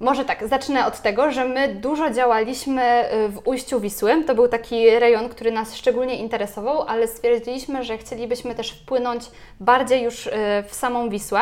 może 0.00 0.24
tak, 0.24 0.48
zacznę 0.48 0.86
od 0.86 1.00
tego, 1.00 1.32
że 1.32 1.44
my 1.44 1.74
dużo 1.74 2.10
działaliśmy 2.10 2.82
e, 2.82 3.28
w 3.28 3.48
ujściu 3.48 3.80
Wisły. 3.80 4.24
To 4.24 4.34
był 4.34 4.48
taki 4.48 4.90
rejon, 4.90 5.28
który 5.28 5.52
nas 5.52 5.76
szczególnie 5.76 6.16
interesował, 6.16 6.82
ale 6.82 7.08
stwierdziliśmy, 7.08 7.84
że 7.84 7.98
chcielibyśmy 7.98 8.54
też 8.54 8.70
wpłynąć 8.70 9.24
bardziej 9.60 10.02
już 10.02 10.28
w 10.68 10.74
samą 10.74 11.08
Wisłę. 11.08 11.40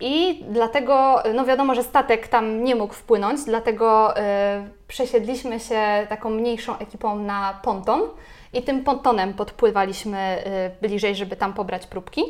I 0.00 0.44
dlatego, 0.48 1.22
no 1.34 1.44
wiadomo, 1.44 1.74
że 1.74 1.82
statek 1.82 2.28
tam 2.28 2.64
nie 2.64 2.74
mógł 2.74 2.94
wpłynąć, 2.94 3.44
dlatego 3.44 4.14
przesiedliśmy 4.88 5.60
się 5.60 6.06
taką 6.08 6.30
mniejszą 6.30 6.78
ekipą 6.78 7.18
na 7.18 7.60
ponton 7.62 8.00
i 8.52 8.62
tym 8.62 8.84
pontonem 8.84 9.34
podpływaliśmy 9.34 10.42
bliżej, 10.82 11.14
żeby 11.14 11.36
tam 11.36 11.54
pobrać 11.54 11.86
próbki. 11.86 12.22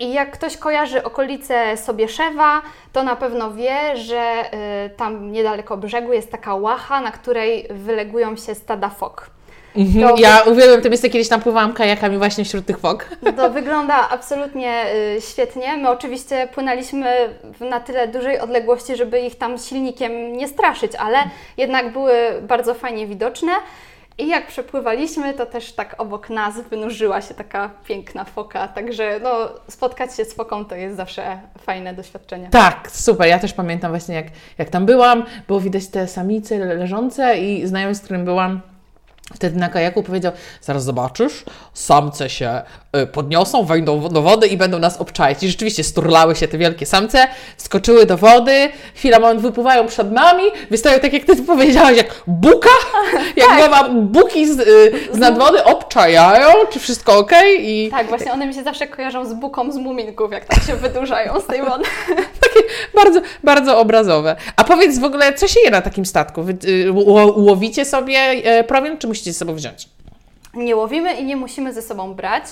I 0.00 0.12
jak 0.12 0.30
ktoś 0.30 0.56
kojarzy 0.56 1.02
okolice 1.02 1.76
Sobieszewa, 1.76 2.62
to 2.92 3.02
na 3.02 3.16
pewno 3.16 3.52
wie, 3.52 3.96
że 3.96 4.44
y, 4.86 4.90
tam 4.90 5.32
niedaleko 5.32 5.76
brzegu 5.76 6.12
jest 6.12 6.30
taka 6.30 6.54
łacha, 6.54 7.00
na 7.00 7.10
której 7.10 7.66
wylegują 7.70 8.36
się 8.36 8.54
stada 8.54 8.88
fok. 8.88 9.30
Mhm, 9.76 10.08
to, 10.08 10.22
ja 10.22 10.42
uwielbiam 10.42 10.82
to 10.82 10.88
miejsce, 10.88 11.10
kiedyś 11.10 11.28
tam 11.28 11.40
pływałam 11.40 11.72
kajakami 11.72 12.18
właśnie 12.18 12.44
wśród 12.44 12.66
tych 12.66 12.78
fok. 12.78 13.08
To 13.36 13.50
wygląda 13.50 14.08
absolutnie 14.10 14.84
y, 15.16 15.20
świetnie. 15.20 15.76
My 15.76 15.90
oczywiście 15.90 16.48
płynęliśmy 16.54 17.14
na 17.60 17.80
tyle 17.80 18.08
dużej 18.08 18.40
odległości, 18.40 18.96
żeby 18.96 19.20
ich 19.20 19.38
tam 19.38 19.58
silnikiem 19.58 20.32
nie 20.32 20.48
straszyć, 20.48 20.92
ale 20.94 21.18
jednak 21.56 21.92
były 21.92 22.12
bardzo 22.42 22.74
fajnie 22.74 23.06
widoczne. 23.06 23.52
I 24.18 24.28
jak 24.28 24.46
przepływaliśmy, 24.46 25.34
to 25.34 25.46
też 25.46 25.72
tak 25.72 25.94
obok 25.98 26.30
nas 26.30 26.60
wynurzyła 26.70 27.22
się 27.22 27.34
taka 27.34 27.70
piękna 27.84 28.24
foka, 28.24 28.68
także 28.68 29.20
no, 29.22 29.48
spotkać 29.68 30.16
się 30.16 30.24
z 30.24 30.34
foką 30.34 30.64
to 30.64 30.74
jest 30.74 30.96
zawsze 30.96 31.40
fajne 31.58 31.94
doświadczenie. 31.94 32.48
Tak, 32.50 32.90
super. 32.90 33.28
Ja 33.28 33.38
też 33.38 33.52
pamiętam 33.52 33.90
właśnie 33.90 34.14
jak, 34.14 34.26
jak 34.58 34.70
tam 34.70 34.86
byłam, 34.86 35.24
było 35.46 35.60
widać 35.60 35.86
te 35.86 36.08
samice 36.08 36.58
leżące 36.58 37.38
i 37.38 37.66
znajomy, 37.66 37.94
z 37.94 38.00
którym 38.00 38.24
byłam, 38.24 38.60
Wtedy 39.34 39.58
na 39.58 39.68
kajaku 39.68 40.02
powiedział, 40.02 40.32
zaraz 40.60 40.84
zobaczysz, 40.84 41.44
samce 41.74 42.30
się 42.30 42.62
y, 42.96 43.06
podniosą, 43.06 43.64
wejdą 43.64 44.08
do 44.08 44.22
wody 44.22 44.46
i 44.46 44.56
będą 44.56 44.78
nas 44.78 45.00
obczaić. 45.00 45.42
I 45.42 45.48
rzeczywiście 45.48 45.84
sturlały 45.84 46.36
się 46.36 46.48
te 46.48 46.58
wielkie 46.58 46.86
samce, 46.86 47.28
skoczyły 47.56 48.06
do 48.06 48.16
wody, 48.16 48.68
chwila 48.94 49.18
moment 49.18 49.40
wypływają 49.40 49.86
przed 49.86 50.12
nami, 50.12 50.42
wystają 50.70 51.00
tak 51.00 51.12
jak 51.12 51.24
Ty 51.24 51.36
powiedziałaś, 51.36 51.96
jak 51.96 52.22
buka, 52.26 52.68
jak 53.36 53.48
tak. 53.48 53.70
mama 53.70 53.88
buki 53.88 54.54
z, 54.54 54.60
y, 54.60 54.92
z 55.12 55.18
nadwody 55.18 55.64
obczajają, 55.64 56.48
czy 56.70 56.78
wszystko 56.78 57.18
ok? 57.18 57.32
I... 57.58 57.88
Tak, 57.90 58.08
właśnie 58.08 58.32
one 58.32 58.46
mi 58.46 58.54
się 58.54 58.62
zawsze 58.62 58.86
kojarzą 58.86 59.26
z 59.26 59.34
buką 59.34 59.72
z 59.72 59.76
muminków, 59.76 60.32
jak 60.32 60.44
tak 60.44 60.62
się 60.62 60.76
wydłużają 60.76 61.40
z 61.40 61.46
tej 61.46 61.62
wody. 61.62 61.84
Bardzo, 63.02 63.20
bardzo 63.44 63.78
obrazowe. 63.78 64.36
A 64.56 64.64
powiedz 64.64 64.98
w 64.98 65.04
ogóle, 65.04 65.32
co 65.32 65.48
się 65.48 65.60
je 65.64 65.70
na 65.70 65.82
takim 65.82 66.06
statku? 66.06 66.42
Wy, 66.42 66.58
y, 66.64 66.92
łowicie 67.36 67.84
sobie 67.84 68.18
y, 68.60 68.64
prowin, 68.64 68.98
czy 68.98 69.06
musicie 69.06 69.32
ze 69.32 69.38
sobą 69.38 69.54
wziąć? 69.54 69.88
Nie 70.54 70.76
łowimy 70.76 71.14
i 71.14 71.24
nie 71.24 71.36
musimy 71.36 71.72
ze 71.72 71.82
sobą 71.82 72.14
brać. 72.14 72.44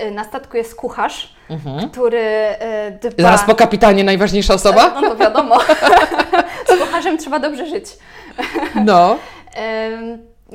Y, 0.00 0.10
na 0.10 0.24
statku 0.24 0.56
jest 0.56 0.74
kucharz, 0.74 1.34
mhm. 1.50 1.90
który 1.90 2.18
y, 2.18 3.10
dba... 3.10 3.22
Zaraz 3.22 3.44
po 3.44 3.54
kapitanie 3.54 4.04
najważniejsza 4.04 4.54
osoba? 4.54 5.00
No 5.00 5.08
to 5.08 5.16
wiadomo. 5.16 5.60
Z 6.68 6.78
kucharzem 6.80 7.18
trzeba 7.18 7.38
dobrze 7.38 7.66
żyć. 7.66 7.86
No. 8.84 9.18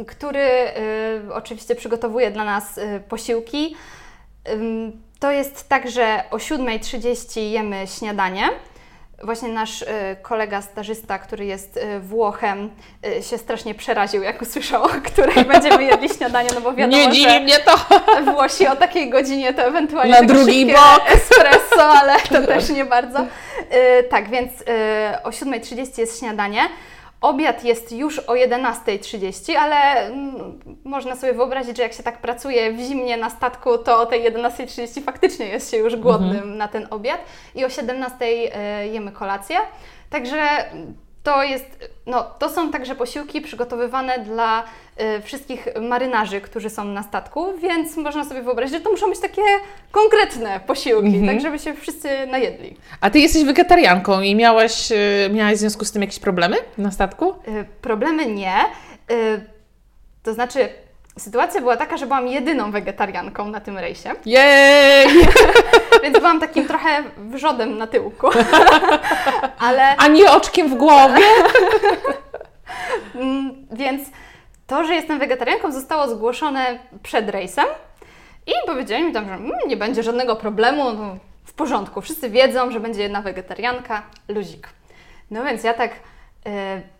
który 0.07 0.47
oczywiście 1.33 1.75
przygotowuje 1.75 2.31
dla 2.31 2.43
nas 2.43 2.79
posiłki. 3.09 3.75
To 5.19 5.31
jest 5.31 5.69
tak, 5.69 5.91
że 5.91 6.23
o 6.31 6.37
7.30 6.37 7.39
jemy 7.39 7.87
śniadanie. 7.87 8.49
Właśnie 9.23 9.49
nasz 9.49 9.81
y, 9.81 9.85
kolega 10.21 10.61
stażysta, 10.61 11.19
który 11.19 11.45
jest 11.45 11.77
y, 11.77 11.99
Włochem, 11.99 12.69
y, 13.19 13.23
się 13.23 13.37
strasznie 13.37 13.75
przeraził, 13.75 14.23
jak 14.23 14.41
usłyszał, 14.41 14.83
o 14.83 14.87
której 14.87 15.45
będziemy 15.53 15.83
jedli 15.83 16.09
śniadanie, 16.09 16.49
no 16.55 16.61
bo 16.61 16.73
wiadomo, 16.73 17.03
Nie 17.03 17.11
dziwi 17.11 17.39
mnie 17.39 17.59
to! 17.59 17.75
Włosi 18.33 18.67
o 18.67 18.75
takiej 18.75 19.09
godzinie 19.09 19.53
to 19.53 19.61
ewentualnie 19.61 20.13
Na 20.13 20.21
drugi 20.21 20.65
bok! 20.65 21.01
espresso, 21.15 21.83
ale 21.83 22.19
to 22.19 22.47
też 22.47 22.69
nie 22.69 22.85
bardzo. 22.85 23.19
Tak, 24.09 24.29
więc 24.29 24.51
o 25.23 25.29
7.30 25.29 25.99
jest 25.99 26.19
śniadanie. 26.19 26.61
Obiad 27.21 27.63
jest 27.63 27.91
już 27.91 28.19
o 28.19 28.33
11.30, 28.33 29.53
ale 29.55 29.75
mm, 30.07 30.59
można 30.83 31.15
sobie 31.15 31.33
wyobrazić, 31.33 31.77
że 31.77 31.83
jak 31.83 31.93
się 31.93 32.03
tak 32.03 32.21
pracuje 32.21 32.73
w 32.73 32.79
zimnie 32.79 33.17
na 33.17 33.29
statku, 33.29 33.77
to 33.77 34.01
o 34.01 34.05
tej 34.05 34.31
11.30 34.31 35.03
faktycznie 35.03 35.45
jest 35.45 35.71
się 35.71 35.77
już 35.77 35.95
głodnym 35.95 36.31
mhm. 36.31 36.57
na 36.57 36.67
ten 36.67 36.87
obiad 36.89 37.21
i 37.55 37.65
o 37.65 37.67
17.00 37.67 38.23
e, 38.53 38.87
jemy 38.87 39.11
kolację. 39.11 39.57
Także 40.09 40.65
to 41.27 41.43
jest, 41.43 41.89
no, 42.05 42.23
to 42.23 42.49
są 42.49 42.71
także 42.71 42.95
posiłki 42.95 43.41
przygotowywane 43.41 44.19
dla 44.19 44.63
y, 45.17 45.21
wszystkich 45.21 45.67
marynarzy, 45.81 46.41
którzy 46.41 46.69
są 46.69 46.85
na 46.85 47.03
statku, 47.03 47.57
więc 47.57 47.97
można 47.97 48.25
sobie 48.25 48.41
wyobrazić, 48.41 48.73
że 48.73 48.81
to 48.81 48.91
muszą 48.91 49.09
być 49.09 49.19
takie 49.19 49.41
konkretne 49.91 50.59
posiłki, 50.59 51.07
mm 51.07 51.21
-hmm. 51.21 51.27
tak 51.27 51.41
żeby 51.41 51.59
się 51.59 51.73
wszyscy 51.73 52.27
najedli. 52.27 52.77
A 53.01 53.09
Ty 53.09 53.19
jesteś 53.19 53.43
wegetarianką 53.43 54.21
i 54.21 54.35
miałaś, 54.35 54.91
y, 54.91 55.29
miałaś 55.33 55.55
w 55.55 55.59
związku 55.59 55.85
z 55.85 55.91
tym 55.91 56.01
jakieś 56.01 56.19
problemy 56.19 56.57
na 56.77 56.91
statku? 56.91 57.29
Y, 57.29 57.65
problemy 57.81 58.25
nie. 58.25 58.55
to 60.23 60.33
znaczy, 60.33 60.69
Sytuacja 61.17 61.61
była 61.61 61.77
taka, 61.77 61.97
że 61.97 62.05
byłam 62.05 62.27
jedyną 62.27 62.71
wegetarianką 62.71 63.47
na 63.47 63.59
tym 63.59 63.77
rejsie. 63.77 64.09
Jej! 64.25 65.07
Więc 66.03 66.17
byłam 66.17 66.39
takim 66.39 66.67
trochę 66.67 67.03
wrzodem 67.17 67.77
na 67.77 67.87
tyłku. 67.87 68.27
Ale... 69.59 69.97
A 69.97 70.07
nie 70.07 70.31
oczkiem 70.31 70.69
w 70.69 70.75
głowie? 70.75 71.23
Mm, 73.15 73.67
więc 73.71 74.09
to, 74.67 74.85
że 74.85 74.95
jestem 74.95 75.19
wegetarianką 75.19 75.71
zostało 75.71 76.07
zgłoszone 76.07 76.79
przed 77.03 77.29
rejsem 77.29 77.65
i 78.47 78.51
powiedzieli 78.65 79.03
mi 79.03 79.13
tam, 79.13 79.25
że 79.25 79.33
mm, 79.33 79.51
nie 79.67 79.77
będzie 79.77 80.03
żadnego 80.03 80.35
problemu, 80.35 80.93
no, 80.93 81.17
w 81.45 81.53
porządku. 81.53 82.01
Wszyscy 82.01 82.29
wiedzą, 82.29 82.71
że 82.71 82.79
będzie 82.79 83.01
jedna 83.01 83.21
wegetarianka, 83.21 84.03
luzik. 84.27 84.69
No 85.31 85.43
więc 85.43 85.63
ja 85.63 85.73
tak 85.73 85.91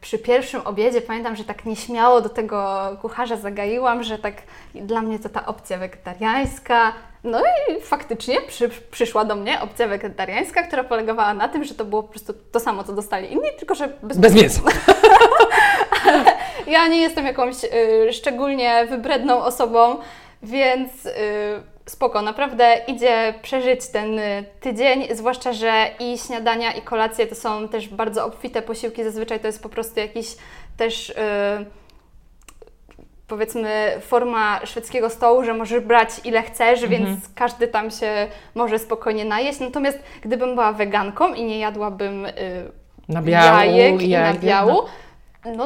przy 0.02 0.20
pierwszym 0.20 0.62
obiedzie 0.62 1.02
pamiętam, 1.02 1.36
że 1.36 1.44
tak 1.44 1.66
nieśmiało 1.66 2.22
do 2.22 2.30
tego 2.30 2.78
kucharza 3.02 3.38
zagaiłam, 3.38 4.04
że 4.04 4.20
tak 4.20 4.34
dla 4.76 5.02
mnie 5.02 5.20
to 5.20 5.30
ta 5.30 5.46
opcja 5.46 5.78
wegetariańska. 5.78 6.94
No 7.24 7.40
i 7.40 7.82
faktycznie 7.82 8.42
przy, 8.42 8.70
przyszła 8.70 9.26
do 9.26 9.36
mnie 9.36 9.62
opcja 9.62 9.88
wegetariańska, 9.88 10.64
która 10.64 10.84
polegała 10.84 11.34
na 11.34 11.48
tym, 11.48 11.64
że 11.64 11.76
to 11.76 11.86
było 11.86 12.04
po 12.04 12.10
prostu 12.10 12.34
to 12.52 12.60
samo, 12.60 12.84
co 12.84 12.94
dostali 12.94 13.34
inni, 13.34 13.50
tylko 13.60 13.76
że 13.76 13.90
bez, 14.04 14.18
bez 14.18 14.34
mięsa. 14.34 14.62
ja 16.68 16.88
nie 16.88 17.02
jestem 17.02 17.26
jakąś 17.26 17.64
y, 17.64 18.14
szczególnie 18.14 18.86
wybredną 18.90 19.44
osobą, 19.44 19.98
więc 20.44 21.06
y, 21.06 21.12
spoko, 21.88 22.22
naprawdę 22.22 22.78
idzie 22.88 23.34
przeżyć 23.42 23.88
ten 23.88 24.20
y, 24.20 24.46
tydzień, 24.60 25.08
zwłaszcza, 25.16 25.54
że 25.54 25.88
i 26.00 26.18
śniadania, 26.18 26.72
i 26.72 26.82
kolacje 26.82 27.28
to 27.28 27.36
są 27.36 27.68
też 27.68 27.88
bardzo 27.88 28.26
obfite 28.26 28.62
posiłki, 28.62 29.04
zazwyczaj 29.04 29.40
to 29.40 29.48
jest 29.48 29.64
po 29.64 29.70
prostu 29.70 30.00
jakiś 30.00 30.28
też... 30.78 31.10
Yy, 31.10 31.66
powiedzmy 33.28 33.98
forma 34.02 34.66
szwedzkiego 34.66 35.10
stołu, 35.10 35.44
że 35.44 35.54
możesz 35.54 35.84
brać 35.84 36.10
ile 36.24 36.44
chcesz, 36.44 36.84
mhm. 36.84 37.06
więc 37.06 37.20
każdy 37.36 37.68
tam 37.68 37.92
się 37.92 38.28
może 38.56 38.80
spokojnie 38.80 39.26
najeść. 39.26 39.60
Natomiast 39.60 40.00
gdybym 40.22 40.56
była 40.56 40.74
weganką 40.74 41.34
i 41.34 41.44
nie 41.44 41.60
jadłabym 41.60 42.24
yy, 42.24 42.32
nabiału, 43.10 43.46
jajek 43.46 44.02
i 44.02 44.10
nabiału, 44.10 44.72
No 44.72 44.88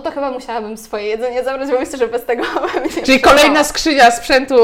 to 0.02 0.12
chyba 0.12 0.32
musiałabym 0.32 0.78
swoje 0.78 1.06
jedzenie 1.06 1.44
zabrać, 1.44 1.70
bo 1.72 1.80
myślę, 1.80 1.98
że 1.98 2.08
bez 2.08 2.26
tego 2.26 2.44
bym 2.96 3.04
Czyli 3.06 3.20
kolejna 3.20 3.64
skrzynia 3.64 4.12
sprzętu, 4.12 4.56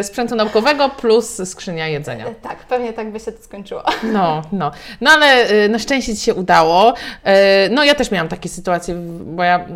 y, 0.00 0.04
sprzętu 0.04 0.36
naukowego 0.36 0.88
plus 0.88 1.48
skrzynia 1.50 1.88
jedzenia. 1.88 2.24
Tak, 2.42 2.56
pewnie 2.56 2.92
tak 2.92 3.10
by 3.10 3.20
się 3.20 3.32
to 3.32 3.42
skończyło. 3.42 3.82
No, 4.12 4.42
no. 4.52 4.70
No 5.00 5.10
ale 5.10 5.50
y, 5.64 5.68
na 5.68 5.78
szczęście 5.78 6.14
Ci 6.14 6.20
się 6.20 6.34
udało. 6.34 6.94
Y, 6.94 7.70
No 7.70 7.84
ja 7.84 7.94
też 7.94 8.10
miałam 8.10 8.28
takie 8.28 8.48
sytuacje, 8.48 8.94
bo 9.24 9.42
ja 9.42 9.66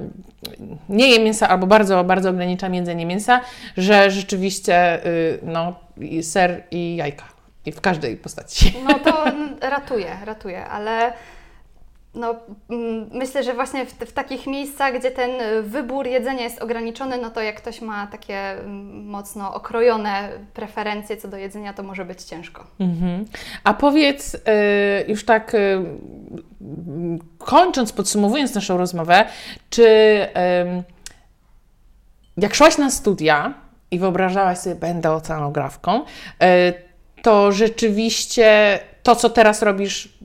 nie 0.89 1.11
jem 1.11 1.23
mięsa 1.23 1.49
albo 1.49 1.67
bardzo, 1.67 2.05
bardzo 2.05 2.31
ograniczam 2.31 2.75
jedzenie 2.75 3.07
mięsa, 3.07 3.41
że 3.77 4.11
rzeczywiście 4.11 5.01
no, 5.43 5.75
ser 6.23 6.65
i 6.71 6.97
jajka. 6.97 7.25
I 7.67 7.73
w 7.73 7.81
każdej 7.81 8.17
postaci. 8.17 8.75
No 8.89 8.95
to 8.99 9.25
ratuje, 9.77 10.17
ratuje, 10.25 10.67
ale 10.67 11.13
no, 12.19 12.35
mm, 12.71 13.11
myślę, 13.13 13.43
że 13.43 13.55
właśnie 13.55 13.87
w, 13.87 13.93
w 13.93 14.13
takich 14.13 14.47
miejscach, 14.47 14.99
gdzie 14.99 15.11
ten 15.11 15.41
y, 15.41 15.63
wybór 15.63 16.07
jedzenia 16.07 16.43
jest 16.43 16.63
ograniczony, 16.63 17.19
no 17.19 17.31
to 17.31 17.43
jak 17.43 17.57
ktoś 17.57 17.81
ma 17.81 18.07
takie 18.07 18.51
mm, 18.51 19.07
mocno 19.07 19.55
okrojone 19.55 20.29
preferencje 20.55 21.17
co 21.17 21.29
do 21.29 21.37
jedzenia, 21.37 21.73
to 21.73 21.83
może 21.83 22.05
być 22.05 22.23
ciężko. 22.23 22.67
Mhm. 22.81 23.25
A 23.65 23.75
powiedz, 23.75 24.35
y, 24.35 24.39
już 25.09 25.25
tak 25.25 25.55
y, 25.55 25.85
kończąc, 27.39 27.93
podsumowując 27.93 28.55
naszą 28.55 28.77
rozmowę, 28.77 29.25
czy 29.71 29.89
jak 32.37 32.55
szłaś 32.55 32.79
na 32.79 32.91
studia 32.91 33.55
i 33.91 33.99
wyobrażałaś 33.99 34.59
sobie, 34.59 34.75
będę 34.75 35.13
oceanografką, 35.13 36.05
to 37.23 37.53
rzeczywiście 37.53 38.79
to, 39.03 39.17
co 39.17 39.31
teraz 39.31 39.63
robisz, 39.63 40.19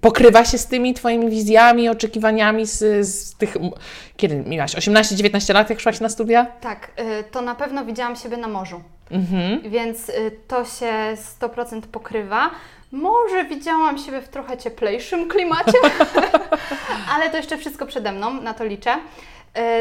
pokrywa 0.00 0.44
się 0.44 0.58
z 0.58 0.66
tymi 0.66 0.94
Twoimi 0.94 1.30
wizjami, 1.30 1.88
oczekiwaniami 1.88 2.66
z, 2.66 3.06
z 3.08 3.34
tych... 3.34 3.56
Kiedy 4.16 4.36
miałaś? 4.36 4.74
18-19 4.76 5.54
lat, 5.54 5.70
jak 5.70 5.80
szłaś 5.80 6.00
na 6.00 6.08
studia? 6.08 6.46
Tak, 6.60 6.90
y, 7.20 7.24
to 7.30 7.40
na 7.42 7.54
pewno 7.54 7.84
widziałam 7.84 8.16
siebie 8.16 8.36
na 8.36 8.48
morzu, 8.48 8.80
Mhm. 9.10 9.70
więc 9.70 10.08
y, 10.08 10.12
to 10.48 10.64
się 10.64 10.92
100% 11.40 11.80
pokrywa. 11.82 12.50
Może 12.92 13.44
widziałam 13.44 13.98
siebie 13.98 14.20
w 14.22 14.28
trochę 14.28 14.56
cieplejszym 14.58 15.28
klimacie, 15.28 15.78
ale 17.14 17.30
to 17.30 17.36
jeszcze 17.36 17.58
wszystko 17.58 17.86
przede 17.86 18.12
mną, 18.12 18.40
na 18.40 18.54
to 18.54 18.64
liczę. 18.64 18.94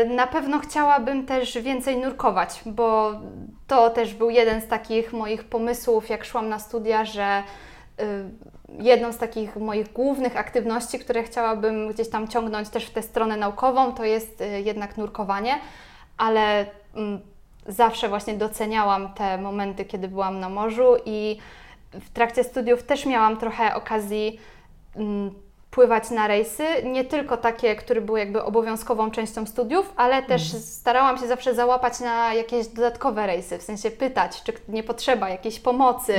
Y, 0.04 0.06
Na 0.10 0.28
pewno 0.28 0.60
chciałabym 0.60 1.26
też 1.26 1.58
więcej 1.58 1.98
nurkować, 1.98 2.62
bo 2.66 3.12
to 3.68 3.90
też 3.90 4.14
był 4.14 4.30
jeden 4.30 4.62
z 4.62 4.68
takich 4.68 5.14
moich 5.14 5.44
pomysłów, 5.44 6.10
jak 6.10 6.26
szłam 6.26 6.50
na 6.50 6.60
studia, 6.60 7.06
że 7.06 7.44
jedną 8.80 9.12
z 9.12 9.18
takich 9.18 9.56
moich 9.56 9.94
głównych 9.94 10.38
aktywności, 10.38 11.00
które 11.00 11.24
chciałabym 11.24 11.88
gdzieś 11.88 12.10
tam 12.10 12.28
ciągnąć 12.28 12.70
też 12.70 12.86
w 12.86 12.94
tę 12.94 13.02
stronę 13.02 13.38
naukową, 13.38 13.94
to 13.94 14.06
jest 14.06 14.42
y, 14.42 14.62
jednak 14.62 14.98
nurkowanie, 14.98 15.60
ale 16.18 16.66
mm, 16.96 17.20
zawsze 17.68 18.10
właśnie 18.10 18.34
doceniałam 18.34 19.14
te 19.14 19.38
momenty, 19.38 19.86
kiedy 19.86 20.08
byłam 20.08 20.40
na 20.40 20.50
morzu 20.50 20.96
i 21.06 21.38
w 21.94 22.10
trakcie 22.10 22.44
studiów 22.44 22.84
też 22.84 23.06
miałam 23.06 23.38
trochę 23.38 23.76
okazji 23.76 24.40
mm, 24.96 25.34
pływać 25.72 26.10
na 26.10 26.28
rejsy, 26.28 26.64
nie 26.84 27.04
tylko 27.04 27.38
takie, 27.38 27.76
które 27.76 28.02
były 28.02 28.20
jakby 28.20 28.44
obowiązkową 28.44 29.12
częścią 29.12 29.46
studiów, 29.46 29.94
ale 29.96 30.24
też 30.24 30.42
starałam 30.52 31.18
się 31.18 31.28
zawsze 31.28 31.56
załapać 31.56 32.00
na 32.00 32.34
jakieś 32.34 32.68
dodatkowe 32.68 33.28
rejsy, 33.28 33.58
w 33.58 33.64
sensie 33.64 33.92
pytać, 33.92 34.44
czy 34.44 34.54
nie 34.68 34.84
potrzeba 34.84 35.30
jakiejś 35.30 35.60
pomocy, 35.60 36.14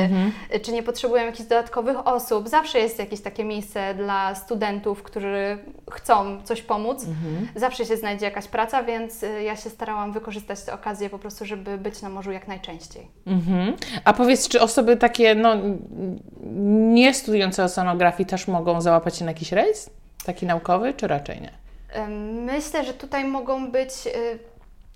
czy 0.63 0.73
nie 0.73 0.83
potrzebują 0.83 1.25
jakichś 1.25 1.49
dodatkowych 1.49 2.07
osób. 2.07 2.49
Zawsze 2.49 2.79
jest 2.79 2.99
jakieś 2.99 3.21
takie 3.21 3.45
miejsce 3.45 3.95
dla 3.95 4.35
studentów, 4.35 5.03
którzy 5.03 5.59
chcą 5.91 6.43
coś 6.45 6.63
pomóc. 6.63 7.07
Zawsze 7.57 7.87
się 7.87 7.97
znajdzie 7.97 8.25
jakaś 8.25 8.47
praca, 8.49 8.83
więc 8.83 9.23
y, 9.23 9.43
ja 9.43 9.57
się 9.57 9.71
starałam 9.71 10.13
wykorzystać 10.13 10.63
tę 10.63 10.73
okazję 10.73 11.11
po 11.11 11.19
prostu, 11.19 11.45
żeby 11.45 11.79
być 11.79 12.03
na 12.03 12.09
morzu 12.09 12.33
jak 12.33 12.49
najczęściej. 12.49 13.09
Mhm. 13.27 13.77
A 14.05 14.13
powiedz, 14.13 14.49
czy 14.49 14.61
osoby 14.61 14.97
takie, 14.97 15.35
no, 15.35 15.57
nie 16.93 17.15
studiujące 17.15 17.65
oceanografii 17.65 18.27
też 18.27 18.49
mogą 18.49 18.81
załapać 18.81 19.17
się 19.17 19.25
na 19.25 19.35
jakiś 19.41 19.53
rejs? 19.53 19.91
Taki 20.25 20.47
naukowy, 20.47 20.95
czy 20.95 21.07
raczej 21.09 21.41
nie? 21.41 21.51
Myślę, 22.45 22.85
że 22.85 22.95
tutaj 22.95 23.25
mogą 23.25 23.71
być 23.71 23.91
y, 24.07 24.39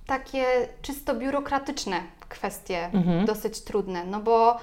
takie 0.07 0.45
czysto 0.83 1.15
biurokratyczne 1.15 2.01
kwestie, 2.29 2.91
Mhm. 2.93 3.25
dosyć 3.27 3.61
trudne, 3.61 4.05
no 4.05 4.21
bo 4.21 4.57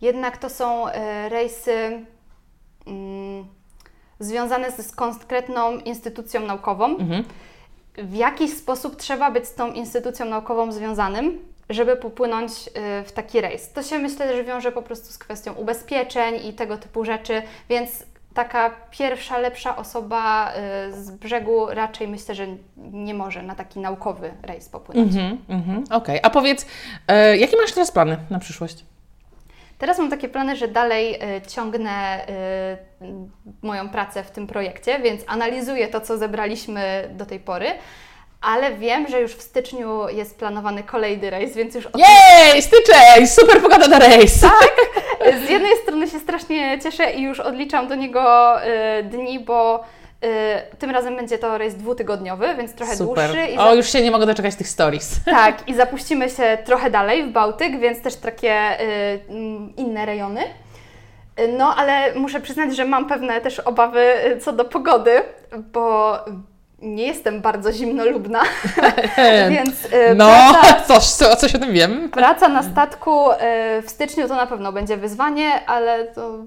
jednak 0.00 0.36
to 0.36 0.50
są 0.50 0.88
y, 0.88 0.92
rejsy 1.28 2.06
mm, 2.86 3.46
związane 4.20 4.72
z, 4.72 4.86
z 4.86 4.92
konkretną 4.92 5.78
instytucją 5.78 6.40
naukową. 6.40 6.84
Mhm. 6.98 7.24
W 7.98 8.14
jakiś 8.14 8.52
sposób 8.56 8.96
trzeba 8.96 9.30
być 9.30 9.46
z 9.46 9.54
tą 9.54 9.72
instytucją 9.72 10.26
naukową 10.26 10.72
związanym, 10.72 11.38
żeby 11.70 11.96
popłynąć 11.96 12.52
y, 12.52 12.70
w 13.04 13.12
taki 13.12 13.40
rejs. 13.40 13.72
To 13.72 13.82
się 13.82 13.98
myślę, 13.98 14.36
że 14.36 14.44
wiąże 14.44 14.72
po 14.72 14.82
prostu 14.82 15.12
z 15.12 15.18
kwestią 15.18 15.52
ubezpieczeń 15.54 16.46
i 16.46 16.52
tego 16.52 16.78
typu 16.78 17.04
rzeczy, 17.04 17.42
więc 17.68 17.90
taka 18.36 18.70
pierwsza, 18.90 19.38
lepsza 19.38 19.76
osoba 19.76 20.52
y, 20.52 21.02
z 21.02 21.10
brzegu 21.10 21.66
raczej 21.70 22.08
myślę, 22.08 22.34
że 22.34 22.46
nie 22.76 23.14
może 23.14 23.42
na 23.42 23.54
taki 23.54 23.80
naukowy 23.80 24.30
rejs 24.42 24.68
popłynąć. 24.68 25.16
Mhm, 25.16 25.38
mhm. 25.48 25.84
Okej, 25.90 26.20
a 26.22 26.30
powiedz, 26.30 26.66
e, 27.08 27.36
jakie 27.36 27.56
masz 27.56 27.72
teraz 27.72 27.92
plany 27.92 28.16
na 28.30 28.38
przyszłość? 28.38 28.84
Teraz 29.78 29.98
mam 29.98 30.10
takie 30.10 30.28
plany, 30.28 30.56
że 30.56 30.68
dalej 30.68 31.14
y, 31.14 31.46
ciągnę 31.46 32.26
y, 32.28 33.06
moją 33.62 33.88
pracę 33.88 34.24
w 34.24 34.30
tym 34.30 34.46
projekcie, 34.46 34.98
więc 34.98 35.22
analizuję 35.26 35.88
to, 35.88 36.00
co 36.00 36.18
zebraliśmy 36.18 37.08
do 37.14 37.26
tej 37.26 37.40
pory, 37.40 37.66
ale 38.40 38.72
wiem, 38.72 39.08
że 39.08 39.20
już 39.20 39.32
w 39.32 39.42
styczniu 39.42 40.08
jest 40.08 40.38
planowany 40.38 40.82
kolejny 40.82 41.30
rejs, 41.30 41.54
więc 41.54 41.74
już 41.74 41.86
o 41.86 41.90
tym 41.90 42.00
Jej, 42.00 42.62
styczeń! 42.62 43.26
Super 43.26 43.62
pogoda 43.62 43.88
na 43.88 43.98
rejs! 43.98 44.40
Z 45.46 45.50
jednej 45.50 45.76
strony 45.76 46.08
się 46.08 46.18
strasznie 46.18 46.78
cieszę 46.82 47.12
i 47.12 47.22
już 47.22 47.40
odliczam 47.40 47.88
do 47.88 47.94
niego 47.94 48.56
y, 48.64 49.02
dni, 49.02 49.40
bo 49.40 49.84
y, 50.24 50.76
tym 50.78 50.90
razem 50.90 51.16
będzie 51.16 51.38
to 51.38 51.58
rejs 51.58 51.74
dwutygodniowy, 51.74 52.54
więc 52.56 52.74
trochę 52.74 52.96
Super. 52.96 53.30
dłuższy. 53.30 53.46
I 53.52 53.58
O, 53.58 53.74
już 53.74 53.92
się 53.92 54.02
nie 54.02 54.10
mogę 54.10 54.26
doczekać 54.26 54.54
tych 54.54 54.68
stories. 54.68 55.10
Tak, 55.24 55.68
i 55.68 55.74
zapuścimy 55.74 56.30
się 56.30 56.58
trochę 56.64 56.90
dalej 56.90 57.24
w 57.24 57.28
Bałtyk, 57.32 57.80
więc 57.80 58.02
też 58.02 58.16
takie 58.16 58.80
y, 58.80 59.20
mm, 59.28 59.76
inne 59.76 60.06
rejony. 60.06 60.40
No, 61.58 61.74
ale 61.76 62.14
muszę 62.14 62.40
przyznać, 62.40 62.76
że 62.76 62.84
mam 62.84 63.06
pewne 63.08 63.40
też 63.40 63.60
obawy 63.60 64.26
y, 64.26 64.40
co 64.40 64.52
do 64.52 64.64
pogody, 64.64 65.22
bo 65.72 66.18
nie 66.78 67.06
jestem 67.06 67.40
bardzo 67.40 67.72
zimnolubna, 67.72 68.42
więc 69.50 69.84
y, 69.84 70.14
No, 70.16 70.26
praca, 70.26 70.80
coś, 70.80 71.04
co, 71.04 71.36
coś 71.36 71.54
o 71.54 71.58
tym 71.58 71.72
wiem. 71.72 72.10
praca 72.10 72.48
na 72.48 72.62
statku 72.62 73.30
y, 73.32 73.36
w 73.82 73.90
styczniu 73.90 74.28
to 74.28 74.36
na 74.36 74.46
pewno 74.46 74.72
będzie 74.72 74.96
wyzwanie, 74.96 75.66
ale 75.66 76.04
to, 76.04 76.38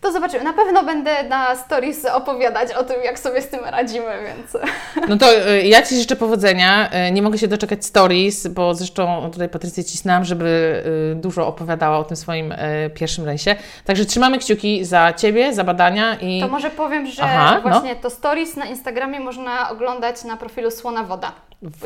to 0.00 0.12
zobaczymy. 0.12 0.44
Na 0.44 0.52
pewno 0.52 0.84
będę 0.84 1.22
na 1.22 1.56
stories 1.56 2.04
opowiadać 2.04 2.72
o 2.72 2.84
tym, 2.84 3.02
jak 3.04 3.18
sobie 3.18 3.42
z 3.42 3.48
tym 3.48 3.64
radzimy, 3.64 4.06
więc... 4.26 4.64
No 5.08 5.16
to 5.16 5.48
y, 5.50 5.62
ja 5.62 5.82
Ci 5.82 5.96
życzę 5.96 6.16
powodzenia. 6.16 6.90
Y, 7.08 7.12
Nie 7.12 7.22
mogę 7.22 7.38
się 7.38 7.48
doczekać 7.48 7.84
stories, 7.84 8.46
bo 8.46 8.74
zresztą 8.74 9.30
tutaj 9.32 9.48
Patrycję 9.48 9.84
cisnęłam, 9.84 10.24
żeby 10.24 10.82
y, 11.12 11.14
dużo 11.14 11.46
opowiadała 11.46 11.98
o 11.98 12.04
tym 12.04 12.16
swoim 12.16 12.54
pierwszym 12.94 13.24
rejsie. 13.24 13.56
Także 13.84 14.04
trzymamy 14.04 14.38
kciuki 14.38 14.84
za 14.84 15.12
Ciebie, 15.12 15.54
za 15.54 15.64
badania 15.64 16.14
i... 16.20 16.40
To 16.40 16.48
może 16.48 16.70
powiem, 16.70 17.06
że 17.06 17.22
Aha, 17.22 17.60
no. 17.64 17.70
właśnie 17.70 17.96
to 17.96 18.10
stories 18.10 18.56
na 18.56 18.64
Instagramie 18.64 19.20
można 19.20 19.70
oglądać 19.70 20.24
na 20.24 20.36
profilu 20.36 20.70
Słona 20.70 21.04
Woda. 21.04 21.32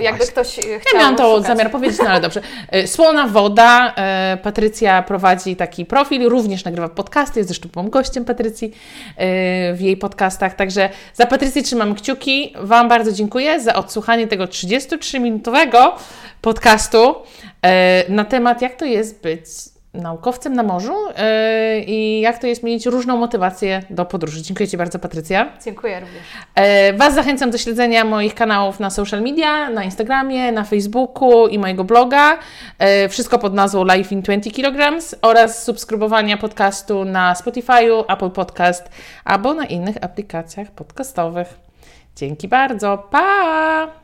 Jakby 0.01 0.27
ktoś 0.27 0.59
e, 0.59 0.63
chciał 0.63 0.81
Ja 0.95 0.99
miałam 0.99 1.17
to 1.17 1.37
szukać. 1.37 1.47
zamiar 1.47 1.71
powiedzieć, 1.71 1.99
no 1.99 2.09
ale 2.09 2.21
dobrze. 2.21 2.41
E, 2.69 2.87
Słona 2.87 3.29
woda. 3.29 3.95
e, 3.97 4.39
Patrycja 4.43 5.03
prowadzi 5.03 5.57
taki 5.57 5.87
profil, 5.87 6.29
również 6.29 6.65
nagrywa 6.65 6.89
podcasty, 6.89 7.41
jest 7.41 7.49
zresztą 7.49 7.69
byłam 7.73 7.91
gościem 7.91 8.25
Patrycji 8.25 8.73
w 9.75 9.77
jej 9.81 9.97
podcastach. 9.97 10.55
Także 10.55 10.91
za 11.15 11.27
Patrycję 11.27 11.63
trzymam 11.63 11.95
kciuki. 11.95 12.55
Wam 12.61 12.89
bardzo 12.89 13.13
dziękuję 13.13 13.61
za 13.61 13.75
odsłuchanie 13.75 14.27
tego 14.27 14.45
33-minutowego 14.45 15.93
podcastu 16.41 17.15
na 18.09 18.25
temat, 18.25 18.63
jak 18.63 18.75
to 18.77 18.85
jest 18.85 19.23
być 19.23 19.47
naukowcem 19.95 20.55
na 20.55 20.63
morzu 20.63 20.95
e, 21.17 21.81
i 21.81 22.21
jak 22.21 22.39
to 22.39 22.47
jest 22.47 22.63
mieć 22.63 22.87
różną 22.87 23.17
motywację 23.17 23.83
do 23.91 24.05
podróży. 24.05 24.43
Dziękuję 24.43 24.69
Ci 24.69 24.77
bardzo, 24.77 24.99
Patrycja. 24.99 25.53
Dziękuję 25.65 26.01
również. 26.01 26.23
E, 26.55 26.93
Was 26.93 27.15
zachęcam 27.15 27.51
do 27.51 27.59
śledzenia 27.59 28.05
moich 28.05 28.35
kanałów 28.35 28.81
na 28.81 28.91
social 28.91 29.23
media, 29.23 29.71
na 29.71 29.85
Instagramie, 29.85 30.53
na 30.53 30.65
Facebooku 30.65 31.49
i 31.49 31.59
mojego 31.59 31.85
bloga. 31.85 32.39
E, 32.79 33.09
Wszystko 33.09 33.39
pod 33.39 33.55
nazwą 33.55 33.85
Life 33.85 34.15
in 34.15 34.23
20 34.23 34.51
kg 34.51 34.99
oraz 35.23 35.65
subskrybowania 35.65 36.37
podcastu 36.37 37.05
na 37.05 37.35
Spotify'u, 37.35 38.05
Apple 38.09 38.31
Podcast 38.31 38.89
albo 39.25 39.55
na 39.55 39.67
innych 39.67 39.97
aplikacjach 40.01 40.71
podcastowych. 40.71 41.55
Dzięki 42.17 42.49
bardzo. 42.49 42.99
Pa! 43.11 44.04